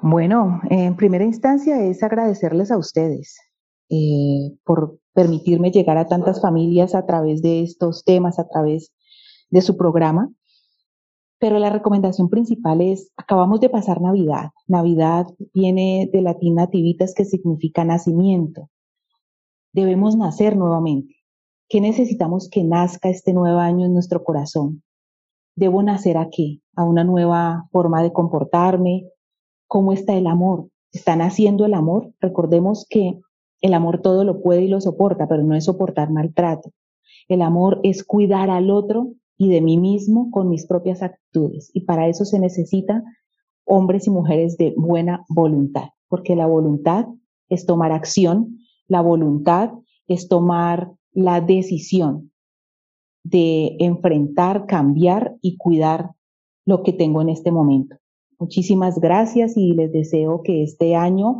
Bueno, 0.01 0.61
en 0.69 0.95
primera 0.95 1.23
instancia 1.23 1.81
es 1.83 2.03
agradecerles 2.03 2.71
a 2.71 2.77
ustedes 2.77 3.37
eh, 3.89 4.57
por 4.65 4.99
permitirme 5.13 5.71
llegar 5.71 5.97
a 5.97 6.07
tantas 6.07 6.41
familias 6.41 6.95
a 6.95 7.05
través 7.05 7.41
de 7.41 7.61
estos 7.61 8.03
temas, 8.03 8.39
a 8.39 8.47
través 8.47 8.91
de 9.49 9.61
su 9.61 9.77
programa. 9.77 10.29
Pero 11.39 11.59
la 11.59 11.69
recomendación 11.69 12.29
principal 12.29 12.81
es, 12.81 13.11
acabamos 13.15 13.59
de 13.59 13.69
pasar 13.69 14.01
Navidad. 14.01 14.49
Navidad 14.67 15.27
viene 15.53 16.09
de 16.11 16.21
latín 16.21 16.55
nativitas 16.55 17.13
que 17.13 17.25
significa 17.25 17.85
nacimiento. 17.85 18.69
Debemos 19.71 20.15
nacer 20.17 20.57
nuevamente. 20.57 21.22
¿Qué 21.73 21.81
necesitamos 21.81 22.49
que 22.51 22.63
nazca 22.63 23.09
este 23.09 23.33
nuevo 23.33 23.57
año 23.57 23.87
en 23.87 23.93
nuestro 23.93 24.23
corazón? 24.23 24.83
¿Debo 25.55 25.81
nacer 25.81 26.17
a 26.17 26.29
qué? 26.29 26.59
A 26.75 26.83
una 26.83 27.03
nueva 27.03 27.67
forma 27.71 28.03
de 28.03 28.13
comportarme, 28.13 29.09
cómo 29.65 29.91
está 29.91 30.13
el 30.13 30.27
amor. 30.27 30.67
¿Están 30.91 31.23
haciendo 31.23 31.65
el 31.65 31.73
amor? 31.73 32.13
Recordemos 32.19 32.85
que 32.87 33.19
el 33.61 33.73
amor 33.73 34.03
todo 34.03 34.23
lo 34.23 34.43
puede 34.43 34.61
y 34.61 34.67
lo 34.67 34.81
soporta, 34.81 35.27
pero 35.27 35.41
no 35.41 35.55
es 35.55 35.65
soportar 35.65 36.11
maltrato. 36.11 36.69
El 37.27 37.41
amor 37.41 37.79
es 37.81 38.03
cuidar 38.03 38.51
al 38.51 38.69
otro 38.69 39.15
y 39.35 39.49
de 39.49 39.61
mí 39.61 39.79
mismo 39.79 40.29
con 40.29 40.49
mis 40.49 40.67
propias 40.67 41.01
actitudes. 41.01 41.71
Y 41.73 41.85
para 41.85 42.07
eso 42.07 42.23
se 42.23 42.39
necesita 42.39 43.03
hombres 43.65 44.05
y 44.05 44.11
mujeres 44.11 44.57
de 44.57 44.75
buena 44.77 45.25
voluntad, 45.27 45.89
porque 46.07 46.35
la 46.35 46.45
voluntad 46.45 47.07
es 47.49 47.65
tomar 47.65 47.91
acción, 47.91 48.59
la 48.87 49.01
voluntad 49.01 49.71
es 50.05 50.27
tomar 50.27 50.91
la 51.13 51.41
decisión 51.41 52.31
de 53.23 53.77
enfrentar, 53.79 54.65
cambiar 54.65 55.35
y 55.41 55.57
cuidar 55.57 56.11
lo 56.65 56.83
que 56.83 56.93
tengo 56.93 57.21
en 57.21 57.29
este 57.29 57.51
momento. 57.51 57.95
Muchísimas 58.39 58.99
gracias 58.99 59.55
y 59.55 59.73
les 59.73 59.91
deseo 59.91 60.41
que 60.43 60.63
este 60.63 60.95
año 60.95 61.39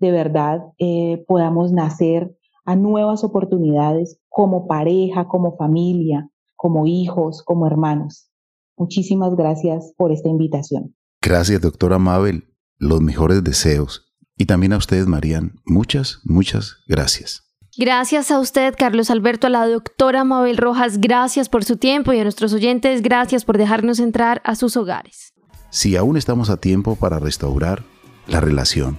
de 0.00 0.10
verdad 0.10 0.60
eh, 0.78 1.24
podamos 1.28 1.72
nacer 1.72 2.36
a 2.64 2.74
nuevas 2.76 3.22
oportunidades 3.22 4.18
como 4.28 4.66
pareja, 4.66 5.28
como 5.28 5.56
familia, 5.56 6.28
como 6.56 6.86
hijos, 6.86 7.42
como 7.44 7.66
hermanos. 7.66 8.30
Muchísimas 8.76 9.36
gracias 9.36 9.92
por 9.96 10.10
esta 10.12 10.28
invitación. 10.28 10.94
Gracias, 11.22 11.60
doctora 11.60 11.98
Mabel. 11.98 12.44
Los 12.78 13.02
mejores 13.02 13.44
deseos. 13.44 14.10
Y 14.36 14.46
también 14.46 14.72
a 14.72 14.78
ustedes, 14.78 15.06
Marían. 15.06 15.60
Muchas, 15.66 16.20
muchas 16.24 16.78
gracias. 16.88 17.49
Gracias 17.76 18.30
a 18.30 18.40
usted, 18.40 18.74
Carlos 18.76 19.10
Alberto, 19.10 19.46
a 19.46 19.50
la 19.50 19.66
doctora 19.66 20.24
Mabel 20.24 20.56
Rojas, 20.56 21.00
gracias 21.00 21.48
por 21.48 21.64
su 21.64 21.76
tiempo 21.76 22.12
y 22.12 22.18
a 22.18 22.24
nuestros 22.24 22.52
oyentes, 22.52 23.02
gracias 23.02 23.44
por 23.44 23.58
dejarnos 23.58 24.00
entrar 24.00 24.42
a 24.44 24.54
sus 24.54 24.76
hogares 24.76 25.30
si 25.70 25.96
aún 25.96 26.16
estamos 26.16 26.50
a 26.50 26.56
tiempo 26.56 26.96
para 26.96 27.18
restaurar 27.18 27.84
la 28.26 28.40
relación 28.40 28.98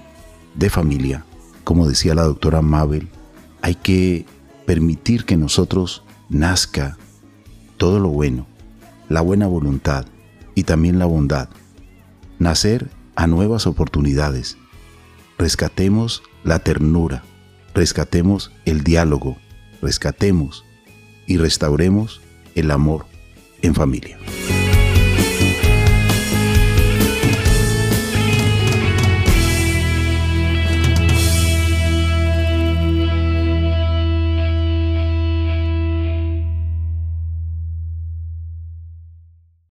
de 0.55 0.69
familia, 0.69 1.25
como 1.63 1.87
decía 1.87 2.15
la 2.15 2.23
doctora 2.23 2.61
Mabel, 2.61 3.09
hay 3.61 3.75
que 3.75 4.25
permitir 4.65 5.25
que 5.25 5.37
nosotros 5.37 6.03
nazca 6.29 6.97
todo 7.77 7.99
lo 7.99 8.09
bueno, 8.09 8.47
la 9.09 9.21
buena 9.21 9.47
voluntad 9.47 10.05
y 10.55 10.63
también 10.63 10.97
la 10.97 11.05
bondad. 11.05 11.49
Nacer 12.39 12.89
a 13.15 13.27
nuevas 13.27 13.67
oportunidades. 13.67 14.57
Rescatemos 15.37 16.23
la 16.43 16.59
ternura, 16.59 17.23
rescatemos 17.73 18.51
el 18.65 18.83
diálogo, 18.83 19.37
rescatemos 19.81 20.65
y 21.27 21.37
restauremos 21.37 22.21
el 22.55 22.71
amor 22.71 23.05
en 23.61 23.75
familia. 23.75 24.17